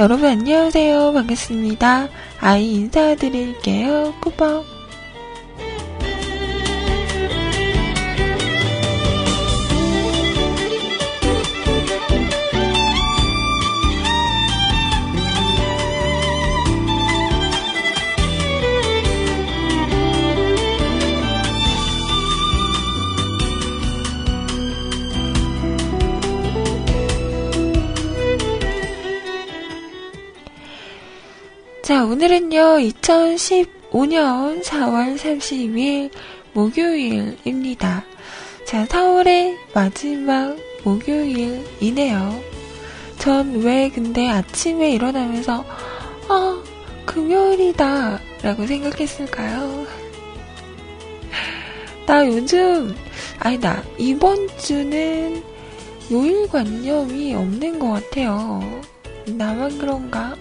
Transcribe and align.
짠! 0.00 0.04
여러분 0.04 0.24
안녕하세요. 0.24 1.12
반갑습니다. 1.12 2.08
아이 2.40 2.72
인사드릴게요. 2.72 4.14
꾸벅. 4.22 4.79
2015년 33.10 34.62
4월 34.62 35.16
30일 35.16 36.10
목요일입니다. 36.52 38.04
자, 38.64 38.86
4월의 38.86 39.56
마지막 39.74 40.56
목요일이네요. 40.84 42.40
전 43.18 43.56
왜 43.56 43.90
근데 43.90 44.28
아침에 44.28 44.92
일어나면서, 44.92 45.64
아, 46.28 46.62
금요일이다, 47.04 48.20
라고 48.42 48.66
생각했을까요? 48.66 49.86
나 52.06 52.24
요즘, 52.26 52.94
아니다, 53.40 53.82
이번 53.98 54.46
주는 54.56 55.42
요일관념이 56.12 57.34
없는 57.34 57.78
것 57.80 57.90
같아요. 57.90 58.80
나만 59.26 59.78
그런가? 59.78 60.36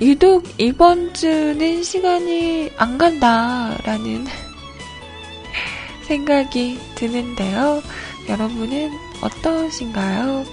유독 0.00 0.44
이번 0.58 1.12
주는 1.14 1.82
시간이 1.82 2.70
안 2.76 2.98
간다라는 2.98 4.26
생각이 6.06 6.78
드는데요. 6.94 7.82
여러분은 8.28 8.90
어떠신가요? 9.22 10.44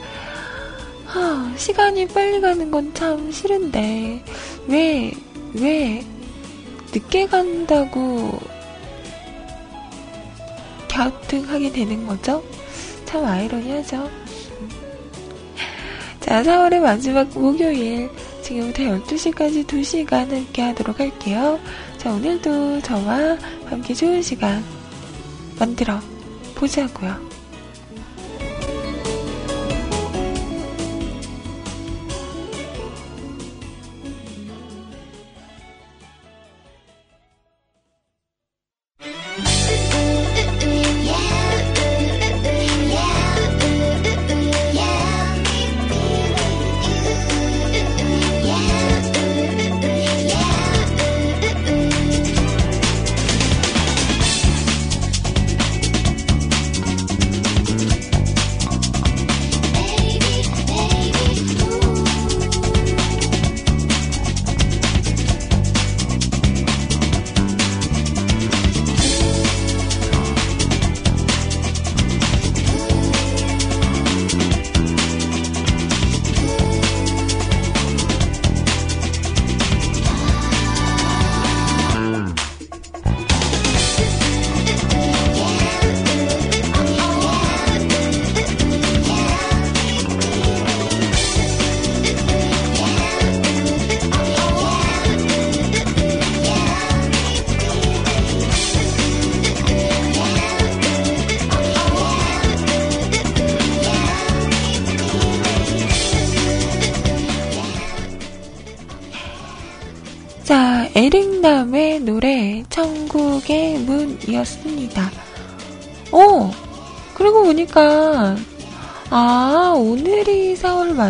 하, 1.06 1.53
시간이 1.58 2.08
빨리 2.08 2.40
가는 2.42 2.72
건 2.72 2.94
참 2.94 3.31
싫은데, 3.31 4.24
왜, 4.68 5.12
왜, 5.53 6.03
늦게 6.94 7.28
간다고 7.28 8.40
갸우뚱하게 10.90 11.72
되는 11.72 12.06
거죠? 12.06 12.44
참 13.06 13.25
아이러니하죠? 13.25 14.09
자, 16.19 16.42
4월의 16.44 16.80
마지막 16.80 17.28
목요일. 17.38 18.09
지금부터 18.42 18.84
12시까지 18.84 19.66
2시간 19.66 20.30
함께 20.30 20.62
하도록 20.62 21.00
할게요. 21.00 21.59
자, 21.97 22.12
오늘도 22.12 22.81
저와 22.81 23.38
함께 23.66 23.94
좋은 23.94 24.22
시간 24.22 24.63
만들어 25.58 26.00
보자고요. 26.56 27.33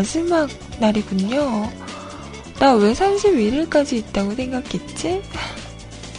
마지막 0.04 0.50
날이군요. 0.82 1.72
나 2.60 2.74
왜 2.76 2.92
31일까지 2.92 3.94
있다고 3.94 4.36
생각했지? 4.36 5.22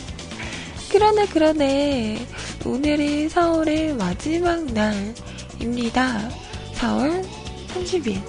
그러네, 0.91 1.27
그러네. 1.27 2.27
오늘이 2.65 3.29
4월의 3.29 3.95
마지막 3.99 4.65
날입니다. 4.73 6.31
4월 6.77 7.29
30일. 7.75 8.23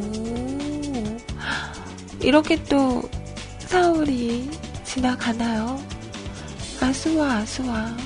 오, 0.00 1.16
이렇게 2.20 2.60
또 2.64 3.00
4월이 3.68 4.50
지나가나요? 4.84 5.80
아수와 6.80 7.34
아수와. 7.36 7.96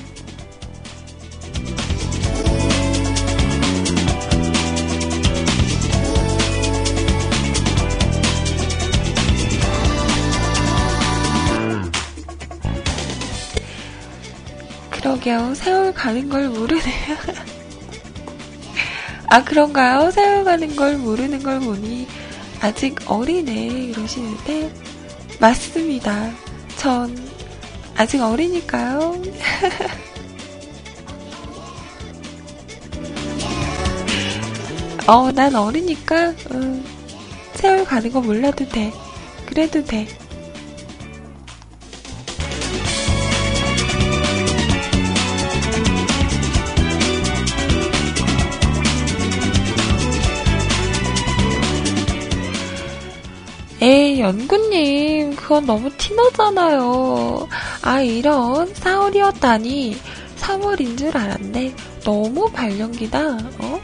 그러게요. 15.15 15.55
세월 15.55 15.93
가는 15.93 16.27
걸 16.29 16.49
모르네요. 16.49 16.83
아, 19.29 19.43
그런가요? 19.43 20.11
세월 20.11 20.43
가는 20.43 20.75
걸 20.75 20.97
모르는 20.97 21.41
걸 21.43 21.59
보니 21.59 22.07
아직 22.61 22.99
어리네. 23.05 23.53
이러시는데, 23.53 24.71
맞습니다. 25.39 26.31
전 26.77 27.15
아직 27.95 28.21
어리니까요. 28.21 29.15
어, 35.07 35.31
난 35.31 35.55
어리니까, 35.55 36.33
음, 36.51 36.83
세월 37.53 37.85
가는 37.85 38.11
거 38.11 38.19
몰라도 38.21 38.67
돼. 38.67 38.91
그래도 39.45 39.83
돼. 39.83 40.07
연구님, 54.25 55.35
그건 55.35 55.67
너무 55.67 55.87
티나잖아요. 55.97 57.47
아, 57.83 58.01
이런 58.01 58.73
4월이었다니 58.73 59.95
3월인 60.37 60.97
줄 60.97 61.15
알았네. 61.15 61.75
너무 62.03 62.49
발령기다, 62.51 63.19
어? 63.59 63.81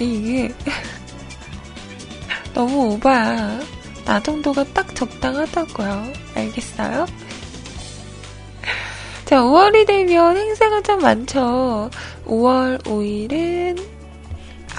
이게, 0.00 0.52
너무 2.54 2.94
오바야. 2.94 3.60
나 4.04 4.20
정도가 4.20 4.64
딱 4.74 4.92
적당하다고요. 4.96 6.12
알겠어요? 6.34 7.06
자, 9.26 9.42
5월이 9.42 9.86
되면 9.86 10.36
행사가 10.36 10.82
좀 10.82 10.98
많죠. 10.98 11.88
5월 12.26 12.82
5일은 12.82 13.80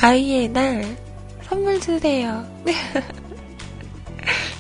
아이의 0.01 0.49
날 0.49 0.97
선물 1.43 1.79
주세요. 1.79 2.45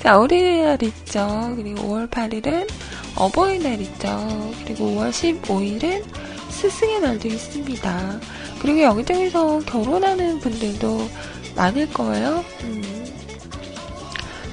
자, 0.03 0.19
어린이날 0.19 0.83
있죠. 0.83 1.53
그리고 1.55 1.83
5월 1.83 2.09
8일은 2.09 2.67
어버이날 3.15 3.79
있죠. 3.79 4.51
그리고 4.65 4.87
5월 4.87 5.11
15일은 5.11 6.03
스승의 6.49 6.99
날도 6.99 7.29
있습니다. 7.29 8.19
그리고 8.61 8.81
여기저기서 8.81 9.59
결혼하는 9.59 10.41
분들도 10.41 11.09
많을 11.55 11.89
거예요. 11.93 12.43
음. 12.63 13.05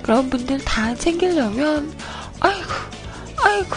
그런 0.05 0.31
분들 0.31 0.59
다 0.61 0.95
챙기려면, 0.95 1.93
아이고, 2.39 2.71
아이고, 3.43 3.77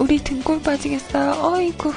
우리 0.00 0.18
등골 0.18 0.62
빠지겠어요. 0.62 1.54
아이고. 1.54 1.92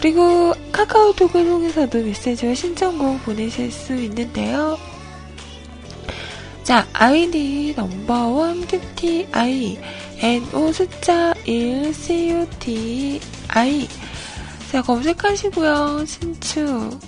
그리고 0.00 0.52
카카오톡을 0.72 1.44
통해서도 1.44 2.02
메시지와 2.02 2.54
신청곡 2.54 3.22
보내실 3.22 3.70
수 3.70 3.94
있는데요. 3.94 4.76
자, 6.64 6.84
아이디 6.92 7.74
넘버원 7.76 8.66
큐티 8.66 9.28
아이 9.30 9.78
NO 10.18 10.72
숫자 10.72 11.32
1 11.44 11.94
CUTI 11.94 13.20
자, 14.72 14.82
검색하시고요. 14.82 16.04
신축 16.06 16.98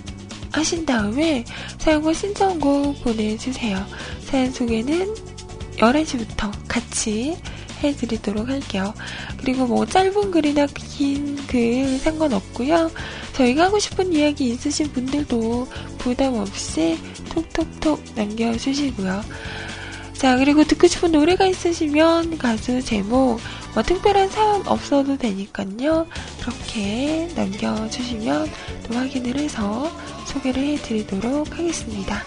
하신 0.55 0.85
다음에 0.85 1.43
사용과 1.79 2.13
신청곡 2.13 3.03
보내주세요. 3.03 3.85
사연 4.25 4.51
소개는 4.51 5.13
11시부터 5.77 6.51
같이 6.67 7.37
해드리도록 7.83 8.47
할게요. 8.47 8.93
그리고 9.37 9.67
뭐 9.67 9.85
짧은 9.85 10.31
글이나 10.31 10.65
긴 10.67 11.35
글 11.47 11.99
상관없고요. 11.99 12.91
저희가 13.33 13.65
하고 13.65 13.79
싶은 13.79 14.11
이야기 14.13 14.49
있으신 14.49 14.91
분들도 14.91 15.67
부담 15.97 16.33
없이 16.35 16.97
톡톡톡 17.33 18.03
남겨주시고요. 18.15 19.23
자, 20.13 20.37
그리고 20.37 20.63
듣고 20.63 20.87
싶은 20.87 21.11
노래가 21.11 21.45
있으시면 21.45 22.37
가수 22.37 22.81
제목, 22.81 23.39
뭐 23.75 23.83
특별한 23.83 24.29
사연 24.29 24.65
없어도 24.67 25.17
되니까요. 25.17 26.07
그렇게 26.39 27.27
남겨주시면 27.35 28.49
또 28.87 28.95
확인을 28.95 29.37
해서 29.37 29.91
소개를 30.27 30.63
해드리도록 30.63 31.51
하겠습니다. 31.51 32.23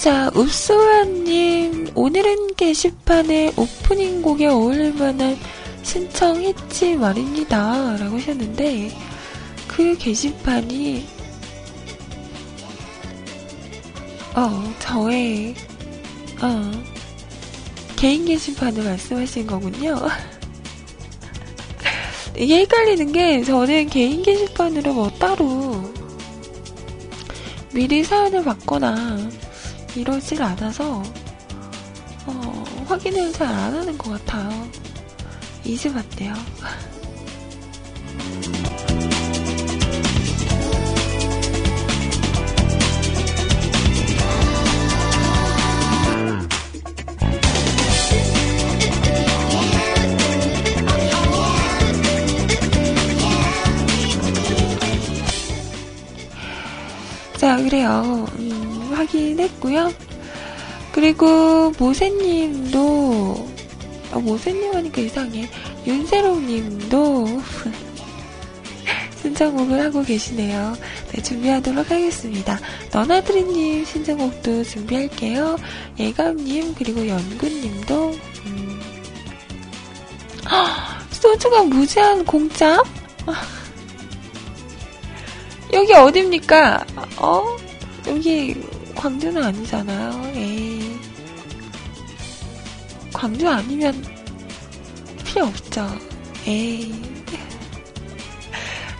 자, 0.00 0.30
읍소아님, 0.36 1.90
오늘은 1.96 2.54
게시판에 2.54 3.52
오프닝 3.56 4.22
곡에 4.22 4.46
어울릴 4.46 4.94
만한 4.94 5.36
신청했지 5.82 6.94
말입니다. 6.94 7.96
라고 7.96 8.14
하셨는데, 8.14 8.96
그 9.66 9.98
게시판이, 9.98 11.04
어, 14.36 14.74
저의, 14.78 15.56
어, 16.42 16.70
개인 17.96 18.24
게시판을 18.24 18.84
말씀하신 18.84 19.48
거군요. 19.48 19.98
이게 22.38 22.60
헷갈리는 22.60 23.10
게, 23.10 23.42
저는 23.42 23.88
개인 23.88 24.22
게시판으로 24.22 24.94
뭐 24.94 25.10
따로, 25.18 25.92
미리 27.72 28.04
사연을 28.04 28.44
받거나, 28.44 29.47
이러질 29.98 30.40
않아서, 30.42 31.02
어, 32.26 32.64
확인을 32.86 33.32
잘 33.32 33.48
안 33.48 33.74
하는 33.74 33.98
것 33.98 34.10
같아요. 34.24 34.68
이제 35.64 35.92
봤대요. 35.92 36.34
자, 57.36 57.56
그래요. 57.62 58.26
음, 58.98 58.98
확인했고요. 58.98 59.92
그리고 60.92 61.72
모세님도 61.78 63.48
어, 64.12 64.20
모세님 64.20 64.74
하니까 64.74 65.02
이상해. 65.02 65.48
윤세롱님도 65.86 67.26
신청곡을 69.22 69.84
하고 69.84 70.02
계시네요. 70.02 70.76
네, 71.12 71.22
준비하도록 71.22 71.90
하겠습니다. 71.90 72.58
너나드리님 72.92 73.84
신청곡도 73.84 74.64
준비할게요. 74.64 75.58
예감님 75.98 76.74
그리고 76.74 77.06
연구님도 77.06 78.18
음. 78.46 78.80
소주가 81.10 81.62
무제한 81.64 82.24
공짜? 82.24 82.82
여기 85.72 85.92
어딥니까? 85.92 86.84
어? 87.18 87.44
여기 88.06 88.54
광주는 88.98 89.40
아니잖아요. 89.40 90.32
에이. 90.34 90.98
광주 93.12 93.48
아니면 93.48 94.04
필요 95.24 95.46
없죠. 95.46 95.88
에이. 96.48 96.92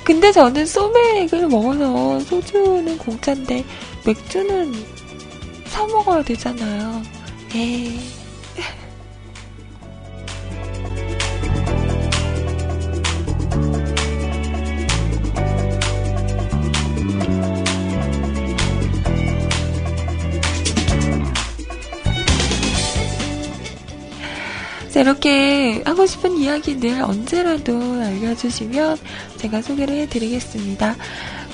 근데 0.04 0.30
저는 0.30 0.64
소맥을 0.64 1.48
먹어서 1.48 2.20
소주는 2.20 2.96
공짜인데 2.96 3.64
맥주는 4.06 4.72
사 5.66 5.84
먹어야 5.88 6.22
되잖아요. 6.22 7.02
에이. 7.56 8.17
자, 24.98 25.02
이렇게 25.02 25.80
하고 25.84 26.06
싶은 26.06 26.36
이야기들 26.38 27.02
언제라도 27.02 27.72
알려주시면 28.02 28.98
제가 29.36 29.62
소개를 29.62 29.94
해드리겠습니다. 29.94 30.96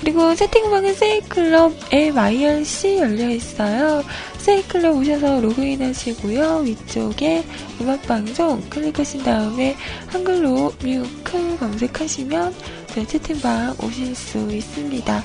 그리고 0.01 0.35
채팅방은 0.35 0.95
세이클럽 0.95 1.75
MIRC 1.93 2.97
열려 3.01 3.29
있어요. 3.29 4.03
세이클럽 4.39 4.97
오셔서 4.97 5.43
로그인 5.43 5.83
하시고요. 5.83 6.63
위쪽에 6.65 7.45
음악방송 7.83 8.71
클릭하신 8.71 9.25
다음에 9.25 9.77
한글로 10.07 10.73
뮤클 10.83 11.59
검색하시면 11.59 12.55
제 12.95 13.07
채팅방 13.07 13.77
오실 13.83 14.15
수 14.15 14.39
있습니다. 14.51 15.23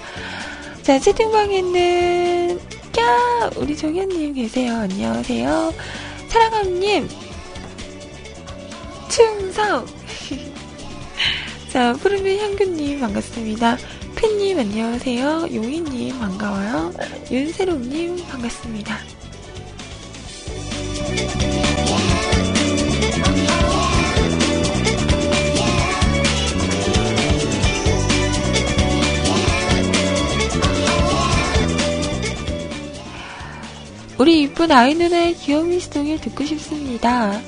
자, 0.81 0.99
채팅방에는, 0.99 2.59
야! 2.99 3.49
우리 3.55 3.77
정현님 3.77 4.33
계세요. 4.33 4.75
안녕하세요. 4.75 5.73
사랑함님, 6.27 7.07
충성! 9.59 9.85
자, 11.69 11.93
푸르미 11.99 12.37
향균님 12.37 13.01
반갑습니다. 13.01 13.77
팬님 14.15 14.57
안녕하세요. 14.57 15.47
용희님 15.53 16.17
반가워요. 16.17 16.93
윤세롱님 17.29 18.25
반갑습니다. 18.27 18.97
우리 34.17 34.41
이쁜 34.41 34.69
아이 34.71 34.95
누나의 34.95 35.33
귀요미 35.35 35.79
스동을 35.79 36.19
듣고 36.19 36.43
싶습니다. 36.45 37.41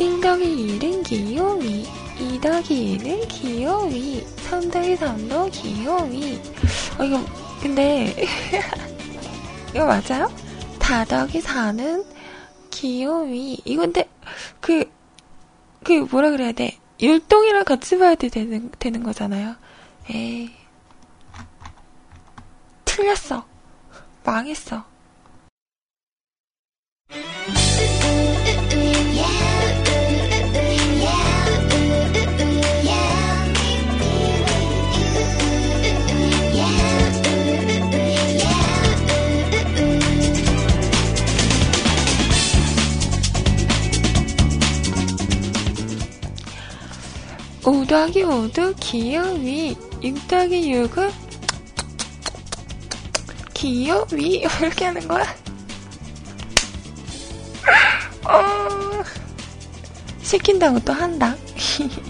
1 0.00 0.18
더기 0.22 0.78
1은 0.78 1.04
귀요미, 1.04 1.86
2 2.18 2.40
더기 2.40 2.96
2는 2.96 3.28
귀요미, 3.28 4.24
3 4.48 4.70
더기 4.70 4.96
3도 4.96 5.52
귀요미. 5.52 6.40
어, 6.98 7.04
이거, 7.04 7.22
근데, 7.60 8.14
이거 9.74 9.84
맞아요? 9.84 10.32
4 10.80 11.04
더기 11.04 11.42
4는 11.42 12.06
귀요미. 12.70 13.60
이거 13.66 13.82
근데, 13.82 14.08
그, 14.62 14.90
그, 15.84 15.92
뭐라 16.10 16.30
그래야 16.30 16.52
돼? 16.52 16.78
율동이랑 16.98 17.66
같이 17.66 17.98
봐야 17.98 18.14
되는, 18.14 18.70
되는 18.78 19.02
거잖아요. 19.02 19.56
에이. 20.08 20.50
틀렸어. 22.86 23.44
망했어. 24.24 24.82
오 47.70 47.84
더하기 47.84 48.24
5도 48.24 48.74
귀요미 48.80 49.76
6 50.02 50.26
더하기 50.26 50.72
6은 50.72 51.12
귀요미 53.54 54.44
이렇게 54.60 54.86
하는 54.86 55.06
거야? 55.06 55.22
어... 58.26 59.04
시킨다고 60.20 60.80
또 60.80 60.92
한다 60.92 61.36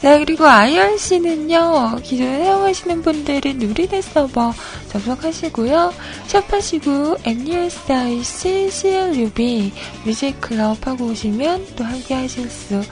자, 0.00 0.16
그리고 0.18 0.46
IRC는요, 0.46 1.96
기존에 2.02 2.44
사용하시는 2.44 3.02
분들은 3.02 3.58
누리넷 3.58 4.02
서버 4.02 4.54
접속하시고요. 4.88 5.92
샵하시고, 6.26 7.18
MUSIC, 7.22 8.70
CLUB, 8.70 9.72
뮤직 10.06 10.40
클럽 10.40 10.86
하고 10.86 11.04
오시면 11.04 11.66
또 11.76 11.84
함께 11.84 12.14
하실 12.14 12.48
수 12.48 12.82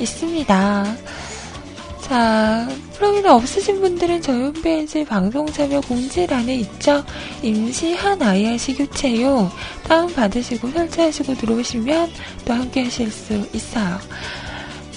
있습니다. 0.00 0.96
자, 2.00 2.66
프로그램 2.94 3.32
없으신 3.32 3.82
분들은 3.82 4.22
저희 4.22 4.44
홈페이지 4.44 5.04
방송 5.04 5.44
참여 5.46 5.82
공지란에 5.82 6.54
있죠. 6.56 7.04
임시한 7.42 8.22
IRC 8.22 8.76
교체용 8.76 9.50
다운받으시고 9.86 10.70
설치하시고 10.70 11.34
들어오시면 11.34 12.10
또 12.46 12.54
함께 12.54 12.84
하실 12.84 13.10
수 13.10 13.46
있어요. 13.52 13.98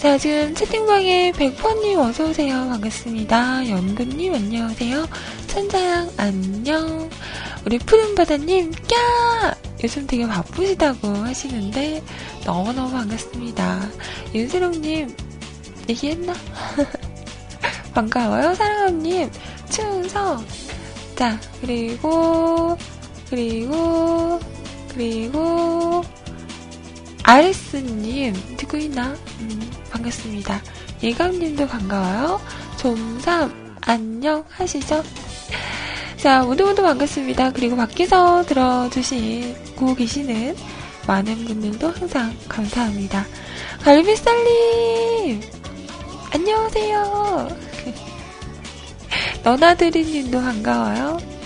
자, 0.01 0.16
지금 0.16 0.54
채팅방에 0.54 1.32
백퍼님 1.32 1.98
어서오세요. 2.00 2.68
반갑습니다. 2.70 3.68
연근님 3.68 4.34
안녕하세요. 4.36 5.08
천자양 5.48 6.12
안녕. 6.18 7.10
우리 7.66 7.80
푸른바다님, 7.80 8.72
꺄! 8.72 9.56
요즘 9.84 10.06
되게 10.06 10.27
바쁘시다고 10.27 11.08
하시는데, 11.08 12.04
너무너무 12.46 12.92
반갑습니다. 12.92 13.89
윤세롱님, 14.36 15.16
얘기했나? 15.89 16.34
반가워요. 17.96 18.54
사랑함님, 18.54 19.32
충성. 19.72 20.46
자, 21.16 21.39
그리고, 21.60 22.77
그리고, 23.32 24.39
그리고, 24.94 26.04
아레스님, 27.24 28.34
듣고 28.56 28.77
있나? 28.77 29.16
음, 29.42 29.72
반갑습니다. 29.98 30.62
예감님도 31.04 31.68
반가워요. 31.68 32.39
좀삼, 32.77 33.77
안녕 33.82 34.44
하시죠? 34.50 35.04
자, 36.18 36.44
모두 36.44 36.66
모두 36.66 36.82
반갑습니다. 36.82 37.51
그리고 37.54 37.75
밖에서 37.75 38.44
들어주시고 38.46 39.96
계시는 39.96 40.56
많은 41.08 41.46
분들도 41.46 41.89
항상 41.89 42.36
감사합니다. 42.48 43.25
갈비살님! 43.84 45.42
안녕하세요. 46.34 47.48
너나드리님도 49.44 50.42
반가워요. 50.42 51.37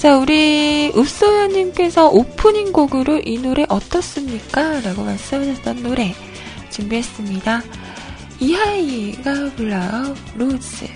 자, 0.00 0.16
우리 0.16 0.90
읍소연님께서 0.96 2.08
오프닝 2.08 2.72
곡으로 2.72 3.20
이 3.22 3.36
노래 3.36 3.66
어떻습니까? 3.68 4.80
라고 4.80 5.04
말씀하셨던 5.04 5.82
노래 5.82 6.14
준비했습니다. 6.70 7.62
이하이가 8.40 9.50
불러요. 9.56 10.14
로즈. 10.36 10.86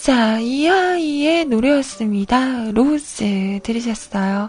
자, 0.00 0.38
이하이의 0.38 1.44
노래였습니다. 1.44 2.70
로즈 2.72 3.60
들으셨어요. 3.62 4.48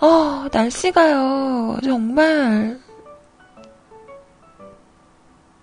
어, 0.00 0.46
날씨가요, 0.50 1.76
정말 1.84 2.80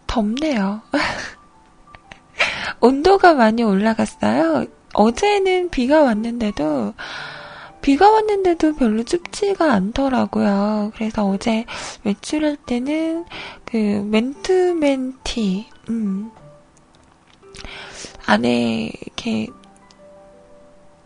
덥네요. 0.06 0.84
온도가 2.80 3.34
많이 3.34 3.64
올라갔어요. 3.64 4.68
어제는 4.94 5.72
비가 5.72 6.04
왔는데도, 6.04 6.94
비가 7.82 8.12
왔는데도 8.12 8.76
별로 8.76 9.02
춥지가 9.02 9.74
않더라고요. 9.74 10.92
그래서 10.94 11.26
어제 11.26 11.66
외출할 12.04 12.58
때는 12.68 13.26
그 13.66 13.78
맨투맨 13.78 15.16
티, 15.24 15.66
음, 15.90 16.30
안에 18.26 18.92
이렇게 19.02 19.48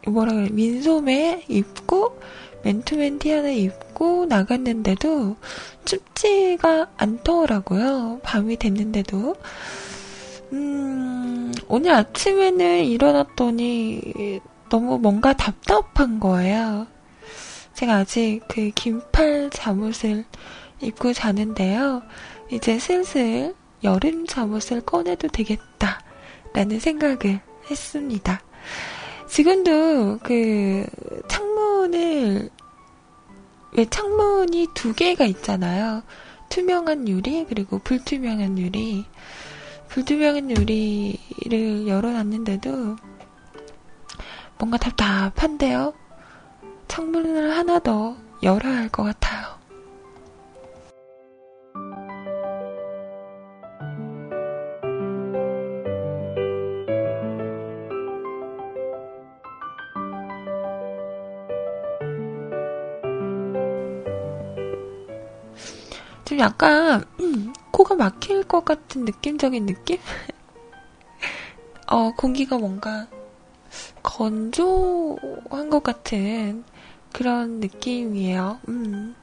뭐라 0.08 0.34
그래 0.34 0.50
민소매 0.52 1.44
입고 1.48 2.20
맨투맨 2.64 3.20
티 3.20 3.32
하나 3.32 3.50
입고 3.50 4.26
나갔는데도 4.26 5.36
춥지가 5.86 6.90
않더라고요. 6.98 8.20
밤이 8.24 8.58
됐는데도. 8.58 9.36
음, 10.52 11.54
오늘 11.68 11.92
아침에는 11.94 12.86
일어났더니 12.86 14.42
너무 14.70 15.00
뭔가 15.00 15.34
답답한 15.34 16.20
거예요. 16.20 16.88
제가 17.74 17.98
아직 17.98 18.42
그 18.48 18.72
긴팔 18.76 19.52
잠옷을 19.52 20.26
입고 20.82 21.14
자는데요. 21.14 22.02
이제 22.52 22.78
슬슬 22.78 23.56
여름 23.84 24.26
잠옷을 24.26 24.82
꺼내도 24.82 25.30
되겠다. 25.30 26.02
라는 26.53 26.79
생각을 26.79 27.39
했습니다. 27.70 28.41
지금도 29.27 30.20
그 30.24 30.86
창문을 31.27 32.50
왜 33.74 33.86
창문이 33.86 34.70
두 34.74 34.94
개가 34.94 35.25
있잖아요. 35.25 36.01
투명한 36.50 37.08
유리 37.08 37.46
그리고 37.48 37.79
불투명한 37.79 38.58
유리. 38.58 39.06
불투명한 39.89 40.50
유리를 40.51 41.88
열어놨는데도 41.88 42.96
뭔가 44.58 44.77
답답한데요. 44.77 45.94
창문을 46.88 47.56
하나 47.56 47.79
더 47.79 48.18
열어야 48.41 48.77
할 48.77 48.89
것 48.89 49.03
같아요. 49.03 49.59
좀 66.29 66.37
약간 66.37 67.03
음, 67.20 67.51
코가 67.74 67.96
막힐 67.96 68.44
것 68.44 68.63
같은 68.63 69.03
느낌적인 69.03 69.65
느낌? 69.65 69.98
어, 71.89 72.11
공기가 72.15 72.59
뭔가 72.59 73.07
건조한 74.03 75.72
것 75.72 75.81
같은 75.81 76.63
그런 77.11 77.59
느낌이에요. 77.59 78.59
음. 78.68 79.15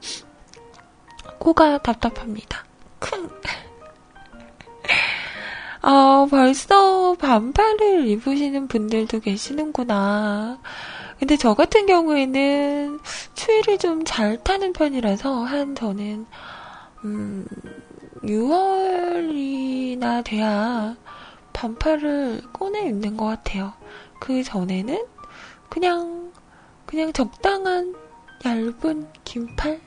코가 1.39 1.77
답답합니다. 1.77 2.65
쿵. 2.99 3.29
어, 5.81 6.27
벌써 6.29 7.13
반팔을 7.13 8.09
입으시는 8.09 8.67
분들도 8.67 9.21
계시는구나. 9.21 10.59
근데 11.19 11.37
저 11.37 11.53
같은 11.53 11.85
경우에는 11.85 12.99
추위를 13.33 13.77
좀 13.77 14.03
잘 14.03 14.43
타는 14.43 14.73
편이라서 14.73 15.45
한 15.45 15.73
저는 15.73 16.25
음, 17.07 17.47
6월이나 18.23 20.23
돼야 20.25 20.97
반팔을 21.53 22.41
꺼내 22.51 22.89
입는 22.89 23.15
것 23.15 23.25
같아요. 23.25 23.73
그 24.19 24.43
전에는 24.43 25.05
그냥, 25.69 26.33
그냥 26.85 27.13
적당한 27.13 27.95
얇은 28.45 29.07
긴팔? 29.23 29.79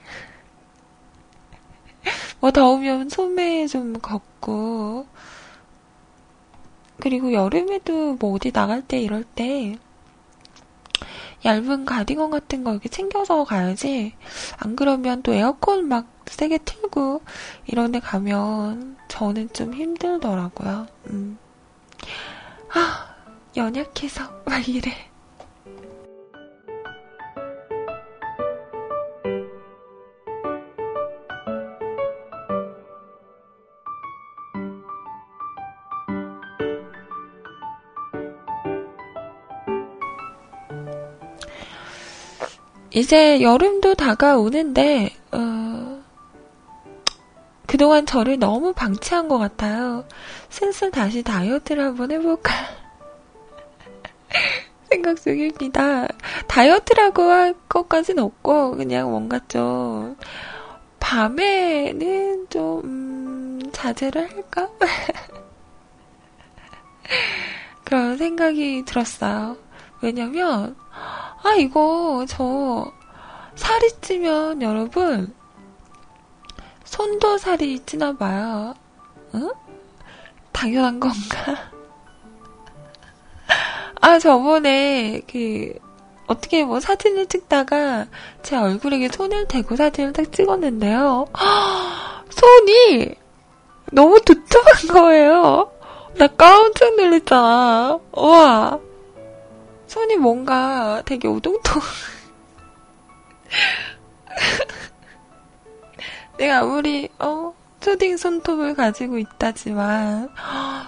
뭐 2.41 2.51
더우면 2.51 3.11
소매 3.11 3.67
좀 3.67 3.93
걷고, 3.93 5.07
그리고 6.99 7.33
여름에도 7.33 8.15
뭐 8.15 8.35
어디 8.35 8.51
나갈 8.51 8.83
때 8.83 9.01
이럴 9.01 9.25
때 9.25 9.77
얇은 11.45 11.85
가디건 11.85 12.31
같은 12.31 12.65
거 12.65 12.73
이렇게 12.73 12.89
챙겨서 12.89 13.45
가야지. 13.45 14.15
안 14.59 14.77
그러면 14.77 15.23
또 15.23 15.33
에어컨 15.33 15.89
막 15.89 16.07
세게 16.27 16.59
틀고 16.59 17.23
이런 17.67 17.93
데 17.93 18.01
가면 18.01 18.97
저는 19.09 19.53
좀 19.53 19.75
힘들더라고요. 19.75 20.87
음. 21.11 21.39
아, 22.73 23.15
연약해서 23.57 24.43
막 24.45 24.69
이래. 24.69 25.10
이제 42.93 43.41
여름도 43.41 43.95
다가오는데, 43.95 45.11
어, 45.31 46.03
그동안 47.67 48.05
저를 48.05 48.39
너무 48.39 48.73
방치한 48.73 49.29
것 49.29 49.39
같아요. 49.39 50.05
슬슬 50.49 50.91
다시 50.91 51.23
다이어트를 51.23 51.85
한번 51.85 52.11
해볼까. 52.11 52.53
생각 54.91 55.23
중입니다. 55.23 56.09
다이어트라고 56.49 57.23
할 57.23 57.55
것까지는 57.69 58.25
없고, 58.25 58.77
그냥 58.77 59.11
뭔가 59.11 59.39
좀, 59.47 60.17
밤에는 60.99 62.49
좀, 62.51 62.81
음, 62.83 63.61
자제를 63.71 64.29
할까? 64.29 64.69
그런 67.85 68.17
생각이 68.17 68.85
들었어요. 68.85 69.57
왜냐면, 70.03 70.77
아, 71.43 71.55
이거, 71.55 72.25
저, 72.29 72.91
살이 73.55 73.91
찌면 74.01 74.63
여러분, 74.63 75.35
손도 76.85 77.39
살이 77.39 77.79
찌나 77.87 78.13
봐요. 78.13 78.75
응? 79.35 79.51
당연한 80.53 81.01
건가? 81.01 81.71
아, 84.01 84.19
저번에, 84.19 85.21
그, 85.31 85.75
어떻게 86.27 86.65
뭐 86.65 86.79
사진을 86.79 87.27
찍다가 87.27 88.07
제 88.43 88.57
얼굴에 88.57 89.09
손을 89.09 89.49
대고 89.49 89.75
사진을 89.75 90.13
딱 90.13 90.31
찍었는데요. 90.33 91.27
손이 92.31 93.17
너무 93.91 94.21
두툼한 94.21 94.75
거예요. 94.93 95.73
나 96.17 96.29
깜짝 96.29 96.95
놀랐잖아. 96.97 97.99
우와. 98.13 98.79
손이 99.91 100.19
뭔가 100.19 101.03
되게 101.05 101.27
오동통. 101.27 101.83
내가 106.39 106.59
아무리, 106.59 107.09
어, 107.19 107.53
초딩 107.81 108.17
손톱을 108.17 108.75
가지고 108.75 109.19
있다지만, 109.19 110.29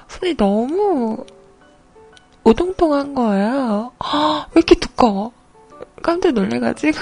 손이 0.06 0.36
너무 0.36 1.26
오동통한 2.44 3.16
거예요. 3.16 3.90
왜 4.54 4.60
이렇게 4.60 4.76
두꺼워? 4.76 5.32
깜짝 6.00 6.30
놀래가지고. 6.30 6.96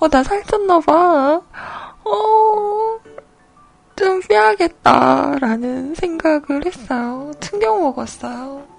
어, 0.00 0.08
나 0.08 0.22
살쪘나봐. 0.22 1.42
어, 2.04 3.00
좀 3.96 4.20
빼야겠다라는 4.28 5.94
생각을 5.94 6.66
했어요. 6.66 7.32
충격 7.40 7.80
먹었어요. 7.80 8.69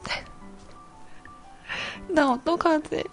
나 2.14 2.34
어떡하지? 2.34 3.04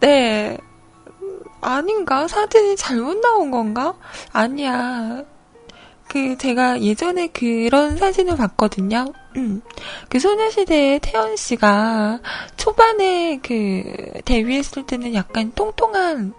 네. 0.00 0.58
아닌가? 1.60 2.28
사진이 2.28 2.76
잘못 2.76 3.18
나온 3.20 3.50
건가? 3.50 3.94
아니야. 4.32 5.24
그 6.16 6.38
제가 6.38 6.80
예전에 6.80 7.26
그런 7.26 7.98
사진을 7.98 8.38
봤거든요. 8.38 9.12
음. 9.36 9.60
그 10.08 10.18
소녀시대의 10.18 11.00
태연 11.00 11.36
씨가 11.36 12.20
초반에 12.56 13.38
그 13.42 13.82
데뷔했을 14.24 14.86
때는 14.86 15.12
약간 15.12 15.52
통통한 15.54 16.32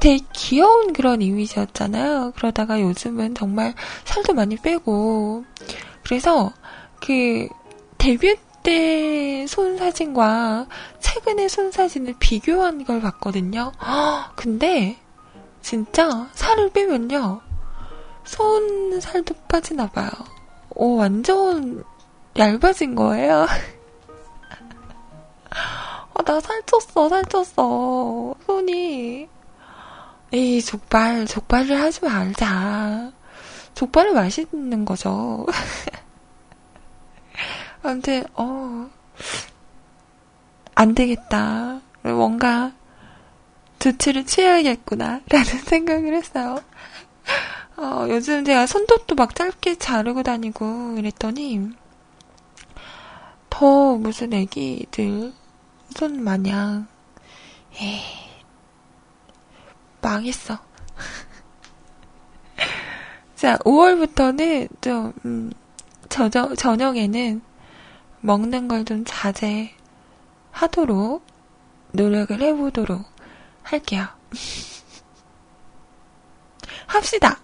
되게 0.00 0.24
귀여운 0.32 0.94
그런 0.94 1.20
이미지였잖아요. 1.20 2.32
그러다가 2.36 2.80
요즘은 2.80 3.34
정말 3.34 3.74
살도 4.04 4.32
많이 4.32 4.56
빼고, 4.56 5.44
그래서 6.02 6.50
그 6.98 7.48
데뷔 7.98 8.36
때손 8.62 9.76
사진과 9.76 10.68
최근의 11.00 11.50
손 11.50 11.70
사진을 11.70 12.14
비교한 12.18 12.82
걸 12.84 13.02
봤거든요. 13.02 13.72
근데 14.36 14.96
진짜 15.60 16.30
살을 16.32 16.70
빼면요. 16.70 17.51
손 18.24 19.00
살도 19.00 19.34
빠지나 19.48 19.88
봐요. 19.88 20.10
오, 20.70 20.96
완전 20.96 21.84
얇아진 22.38 22.94
거예요. 22.94 23.46
아, 25.50 26.22
나 26.24 26.38
살쪘어, 26.38 27.10
살쪘어. 27.10 28.36
손이. 28.46 29.28
에이, 30.32 30.62
족발, 30.62 31.26
족발을 31.26 31.80
하지 31.80 32.04
말자. 32.04 33.12
족발이 33.74 34.12
맛있는 34.12 34.84
거죠. 34.84 35.46
아무튼, 37.82 38.24
어, 38.34 38.88
안 40.74 40.94
되겠다. 40.94 41.80
뭔가 42.02 42.72
조치를 43.78 44.24
취해야겠구나. 44.24 45.20
라는 45.28 45.44
생각을 45.44 46.14
했어요. 46.14 46.60
어, 47.82 48.06
요즘 48.08 48.44
제가 48.44 48.66
손톱도 48.66 49.16
막 49.16 49.34
짧게 49.34 49.74
자르고 49.74 50.22
다니고 50.22 50.94
이랬더니, 50.98 51.70
더 53.50 53.96
무슨 53.96 54.32
애기들 54.32 55.32
손 55.90 56.22
마냥, 56.22 56.86
에이, 57.80 58.00
망했어. 60.00 60.58
자, 63.34 63.56
5월부터는 63.64 64.68
좀, 64.80 65.12
음, 65.24 65.52
저녁, 66.08 66.56
저녁에는 66.56 67.42
먹는 68.20 68.68
걸 68.68 68.84
좀 68.84 69.04
자제하도록 70.52 71.24
노력을 71.90 72.40
해보도록 72.40 73.04
할게요. 73.64 74.06
합시다! 76.86 77.40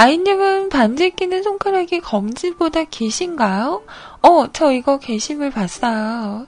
아이님은 0.00 0.68
반지 0.68 1.10
끼는 1.10 1.42
손가락이 1.42 1.98
검지보다 1.98 2.84
기신가요? 2.84 3.82
어, 4.22 4.46
저 4.52 4.72
이거 4.72 4.98
게시물 4.98 5.50
봤어요. 5.50 6.46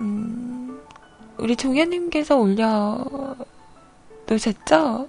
음, 0.00 0.80
우리 1.38 1.56
종현님께서 1.56 2.36
올려 2.36 3.04
놓으셨죠? 4.28 5.08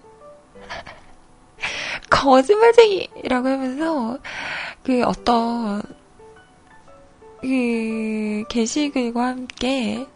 거짓말쟁이라고 2.09 3.47
하면서 3.47 4.19
그 4.83 5.03
어떤 5.03 5.81
그 7.41 8.43
게시글과 8.49 9.27
함께 9.27 10.07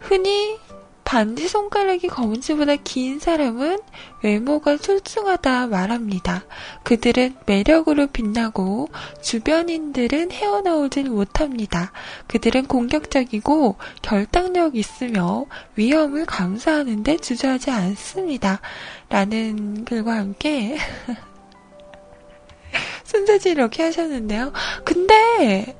흔히 0.00 0.58
반지 1.06 1.46
손가락이 1.46 2.08
검은지보다 2.08 2.74
긴 2.82 3.20
사람은 3.20 3.78
외모가 4.24 4.76
출중하다 4.76 5.68
말합니다. 5.68 6.44
그들은 6.82 7.36
매력으로 7.46 8.08
빛나고 8.08 8.88
주변인들은 9.22 10.32
헤어나오질 10.32 11.08
못합니다. 11.08 11.92
그들은 12.26 12.66
공격적이고 12.66 13.76
결단력 14.02 14.74
있으며 14.74 15.46
위험을 15.76 16.26
감수하는데 16.26 17.18
주저하지 17.18 17.70
않습니다. 17.70 18.60
라는 19.08 19.84
글과 19.84 20.16
함께 20.16 20.76
순서지 23.04 23.50
이렇게 23.50 23.84
하셨는데요. 23.84 24.52
근데 24.84 25.76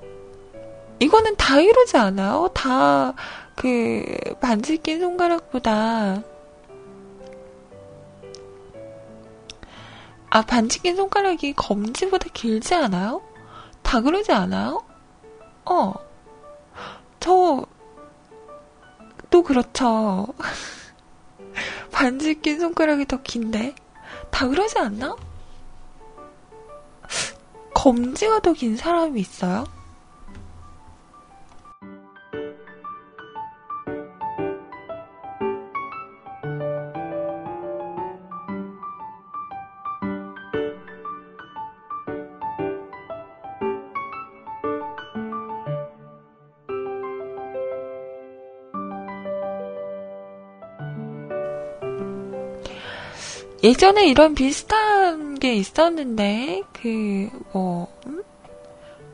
이거는 1.01 1.35
다 1.35 1.61
이러지 1.61 1.97
않아요? 1.97 2.49
다 2.55 3.15
그 3.57 4.05
반지 4.41 4.77
낀 4.79 5.01
손가락보다 5.01 6.23
아 10.31 10.43
반지 10.43 10.81
낀 10.83 10.97
손가락이 10.97 11.55
검지보다 11.55 12.29
길지 12.33 12.75
않아요? 12.75 13.23
다 13.83 14.01
그러지 14.01 14.33
않아요? 14.33 14.85
어. 15.65 15.95
저, 17.21 17.65
또 19.31 19.43
그렇죠. 19.43 20.27
반지 21.91 22.41
낀 22.41 22.61
손가락이 22.61 23.07
더 23.07 23.23
긴데? 23.23 23.75
다 24.31 24.47
그러지 24.49 24.79
않나? 24.79 25.17
검지가 27.75 28.41
더 28.41 28.53
긴 28.53 28.77
사람이 28.77 29.21
있어요? 29.21 29.65
예전에 53.67 54.07
이런 54.07 54.37
비슷한 54.37 55.41
게 55.41 55.57
있었는데, 55.57 56.63
그, 56.73 57.29
뭐, 57.53 57.93
음? 58.07 58.23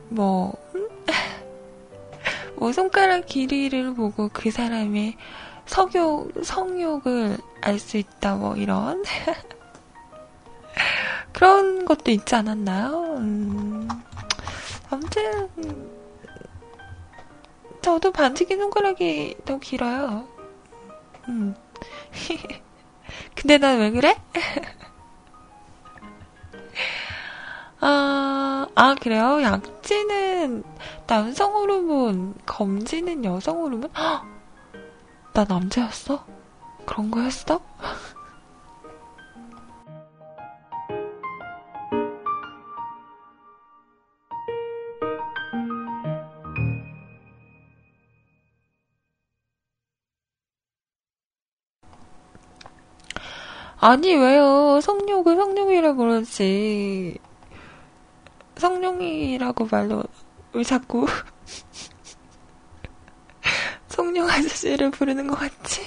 뭐, 0.09 0.53
음? 0.75 0.87
뭐, 2.57 2.71
손가락 2.71 3.25
길이를 3.25 3.95
보고 3.95 4.29
그 4.31 4.51
사람의 4.51 5.17
성욕, 5.65 6.33
성욕을 6.43 7.37
알 7.61 7.79
수 7.79 7.97
있다, 7.97 8.35
뭐, 8.35 8.55
이런. 8.55 9.03
그런 11.33 11.85
것도 11.85 12.11
있지 12.11 12.35
않았나요? 12.35 13.15
음, 13.17 13.89
아무튼, 14.91 15.49
저도 17.81 18.11
반지기 18.11 18.55
손가락이 18.55 19.37
더 19.45 19.57
길어요. 19.57 20.27
음. 21.27 21.55
근데 23.43 23.57
난왜 23.57 23.91
그래? 23.91 24.15
아, 27.81 28.67
아, 28.73 28.95
그래요? 29.01 29.41
약지는 29.41 30.63
남성 31.07 31.53
호르몬, 31.53 32.35
검지는 32.45 33.25
여성 33.25 33.57
호르몬? 33.57 33.91
헉! 33.97 34.23
나 35.35 35.43
남자였어? 35.43 36.25
그런 36.85 37.11
거였어? 37.11 37.59
아니, 53.83 54.15
왜요? 54.15 54.79
성룡을 54.81 55.35
성룡이라고 55.35 55.97
그러지. 55.97 57.17
성룡이라고 58.55 59.67
말로, 59.69 60.03
왜 60.53 60.63
자꾸, 60.63 61.05
성룡 63.89 64.29
아저씨를 64.29 64.91
부르는 64.91 65.27
것 65.27 65.35
같지? 65.37 65.81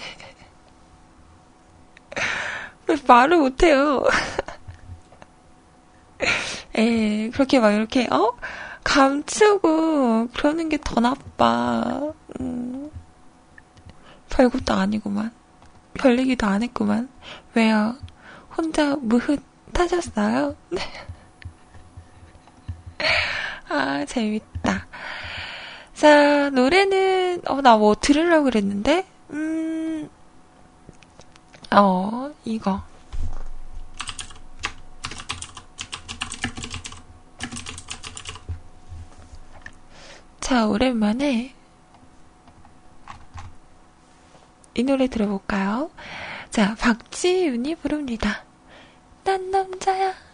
왜 2.89 2.97
말을 3.07 3.39
못해요? 3.39 4.05
에, 6.77 7.31
그렇게 7.31 7.59
막 7.61 7.73
이렇게, 7.73 8.07
어? 8.11 8.33
감추고, 8.85 10.29
그러는 10.29 10.69
게 10.69 10.79
더 10.79 11.01
나빠. 11.01 12.13
음, 12.41 12.91
별것도 14.31 14.75
아니구만. 14.75 15.33
별 15.99 16.19
얘기도 16.19 16.47
안 16.47 16.63
했구만. 16.63 17.09
왜요? 17.55 17.97
혼자 18.57 18.97
무흐 18.97 19.37
타셨어요? 19.73 20.57
네. 20.71 20.81
아, 23.69 24.05
재밌다. 24.07 24.87
자, 25.95 26.51
노래는, 26.51 27.43
어, 27.49 27.61
나 27.63 27.77
뭐 27.79 27.95
들으려고 27.95 28.45
그랬는데? 28.45 29.07
음, 29.31 30.09
어, 31.71 32.31
이거. 32.45 32.83
자, 40.41 40.67
오랜만에 40.67 41.55
이 44.77 44.83
노래 44.83 45.07
들어볼까요? 45.09 45.91
자, 46.51 46.75
박지윤이 46.79 47.77
부릅니다. 47.77 48.45
난 49.25 49.51
남자야. 49.51 50.26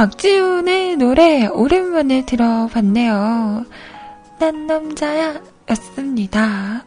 박지훈의 0.00 0.96
노래 0.96 1.46
오랜만에 1.46 2.24
들어봤네요. 2.24 3.66
난 4.38 4.66
남자야 4.66 5.42
였습니다. 5.68 6.86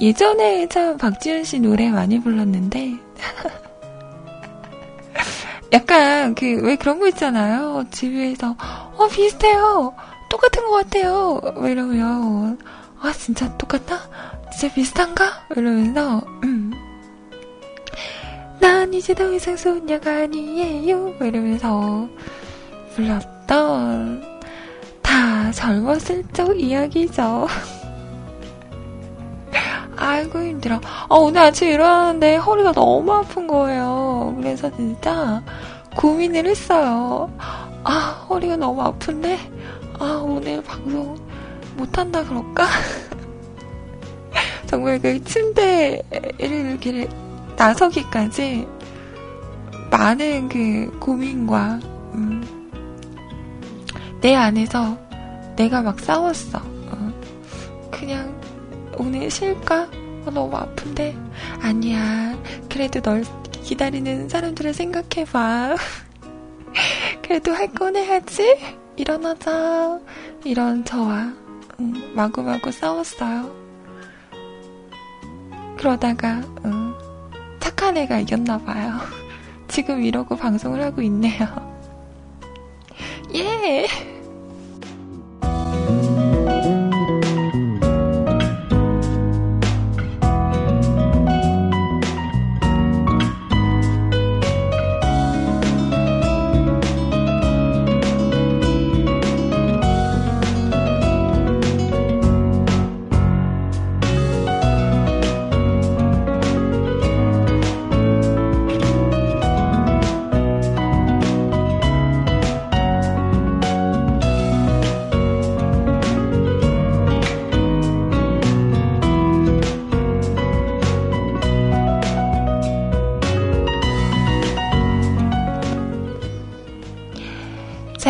예전에 0.00 0.66
참 0.66 0.98
박지훈 0.98 1.44
씨 1.44 1.60
노래 1.60 1.88
많이 1.88 2.20
불렀는데 2.20 2.94
약간 5.72 6.34
그 6.34 6.46
왜 6.64 6.74
그런 6.74 6.98
거 6.98 7.06
있잖아요. 7.10 7.84
집에서 7.92 8.56
어 8.96 9.06
비슷해요. 9.06 9.94
똑같은 10.28 10.66
것 10.66 10.82
같아요. 10.82 11.40
뭐 11.54 11.68
이러면 11.68 12.58
아 13.00 13.12
진짜 13.12 13.56
똑같다? 13.56 14.00
진짜 14.52 14.74
비슷한가? 14.74 15.46
이러면서 15.54 16.22
음. 16.42 16.57
난 18.60 18.92
이제 18.92 19.14
더 19.14 19.32
이상 19.32 19.56
소녀가 19.56 20.10
아니에요. 20.22 21.14
이러면서 21.20 22.08
불렀던 22.94 24.22
다 25.02 25.50
젊었을 25.52 26.24
적 26.32 26.58
이야기죠. 26.60 27.46
아이고 29.96 30.40
힘들어. 30.40 30.80
아, 31.08 31.14
오늘 31.14 31.40
아침 31.40 31.68
일어났는데 31.68 32.36
허리가 32.36 32.72
너무 32.72 33.12
아픈 33.12 33.46
거예요. 33.46 34.34
그래서 34.38 34.70
진짜 34.74 35.42
고민을 35.96 36.46
했어요. 36.46 37.30
아 37.84 38.26
허리가 38.28 38.56
너무 38.56 38.82
아픈데 38.82 39.38
아 39.98 40.22
오늘 40.24 40.62
방송 40.62 41.16
못한다 41.76 42.22
그럴까? 42.24 42.66
정말 44.66 45.00
그 45.00 45.22
침대를 45.24 46.02
이렇게 46.38 47.08
나서기까지 47.58 48.66
많은 49.90 50.48
그 50.48 50.96
고민과 51.00 51.80
음, 52.14 52.70
내 54.20 54.34
안에서 54.34 54.96
내가 55.56 55.82
막 55.82 55.98
싸웠어. 55.98 56.58
어. 56.58 57.12
그냥 57.90 58.40
오늘 58.96 59.30
쉴까? 59.30 59.88
어, 60.26 60.30
너무 60.32 60.56
아픈데 60.56 61.16
아니야. 61.60 62.36
그래도 62.70 63.00
널 63.00 63.24
기다리는 63.62 64.28
사람들을 64.28 64.72
생각해봐. 64.74 65.76
그래도 67.22 67.52
할 67.52 67.68
건 67.74 67.96
해야지. 67.96 68.56
일어나자. 68.96 69.98
이런 70.44 70.84
저와 70.84 71.32
음, 71.80 72.12
마구마구 72.14 72.70
싸웠어요. 72.70 73.50
그러다가 75.76 76.40
음, 76.64 76.94
착한 77.68 77.98
애가 77.98 78.20
이겼나 78.20 78.56
봐요. 78.56 78.98
지금 79.68 80.02
이러고 80.02 80.36
방송을 80.36 80.82
하고 80.82 81.02
있네요. 81.02 81.46
예! 83.34 83.86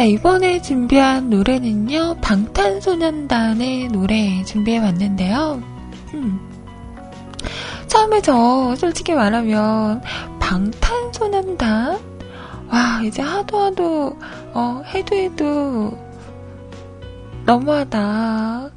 이번에 0.09 0.62
준비한 0.62 1.31
노래는요, 1.31 2.16
방탄소년단의 2.21 3.88
노래 3.88 4.42
준비해봤는데요. 4.44 5.62
음. 6.14 6.40
처음에 7.87 8.21
저, 8.23 8.75
솔직히 8.77 9.12
말하면, 9.14 10.03
방탄소년단? 10.40 11.99
와, 12.71 13.01
이제 13.05 13.23
하도 13.23 13.59
하도, 13.59 14.18
어, 14.55 14.83
해도 14.87 15.14
해도, 15.16 15.99
너무하다. 17.47 18.71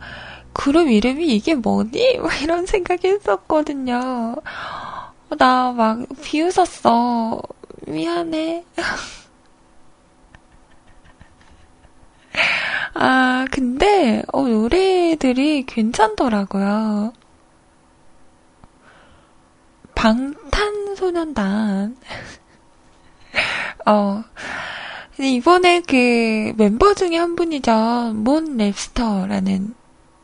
그룹 0.54 0.88
이름이 0.90 1.28
이게 1.36 1.56
뭐니? 1.56 2.20
이런 2.44 2.66
생각 2.66 3.04
했었거든요. 3.04 4.36
나 5.38 5.72
막 5.72 6.00
비웃었어. 6.22 7.42
미안해. 7.88 8.64
아, 12.94 13.46
근데, 13.52 14.24
어, 14.34 14.48
노래들이 14.48 15.66
괜찮더라고요. 15.66 17.14
방탄소년단. 19.96 21.98
어, 23.86 24.24
이번에 25.20 25.82
그 25.82 26.54
멤버 26.58 26.94
중에 26.94 27.18
한 27.18 27.36
분이죠. 27.36 28.14
몬 28.16 28.58
랩스터라는, 28.58 29.74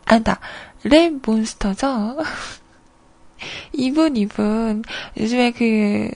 아니다, 0.06 0.40
랩 0.84 1.22
몬스터죠. 1.26 2.18
이분, 3.74 4.18
이분. 4.18 4.84
요즘에 5.18 5.52
그, 5.52 6.10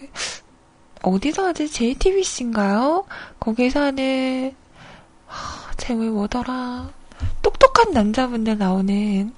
어디서 1.02 1.48
하지? 1.48 1.70
JTBC인가요? 1.70 3.06
거기서 3.40 3.82
하는, 3.82 4.56
제목이 5.82 6.10
뭐더라? 6.10 6.92
똑똑한 7.42 7.92
남자분들 7.92 8.60
나오는 8.60 9.34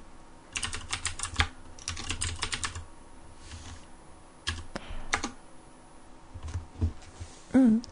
음, 7.54 7.82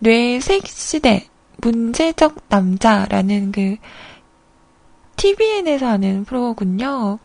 뇌색 0.00 0.66
시대, 0.66 1.26
문제적 1.62 2.36
남자라는 2.50 3.52
그 3.52 3.76
TVN에서 5.16 5.86
하는 5.86 6.26
프로군요. 6.26 7.18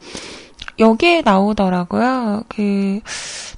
여기에 0.80 1.24
나오더라고요. 1.24 2.44
그 2.48 3.02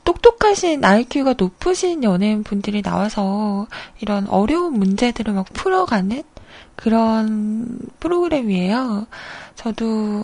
똑똑하신 0.03 0.83
IQ가 0.83 1.35
높으신 1.37 2.03
연예인 2.03 2.41
분들이 2.41 2.81
나와서 2.81 3.67
이런 3.99 4.27
어려운 4.27 4.73
문제들을 4.79 5.31
막 5.33 5.45
풀어가는 5.53 6.23
그런 6.81 7.79
프로그램이에요. 7.99 9.05
저도 9.55 10.23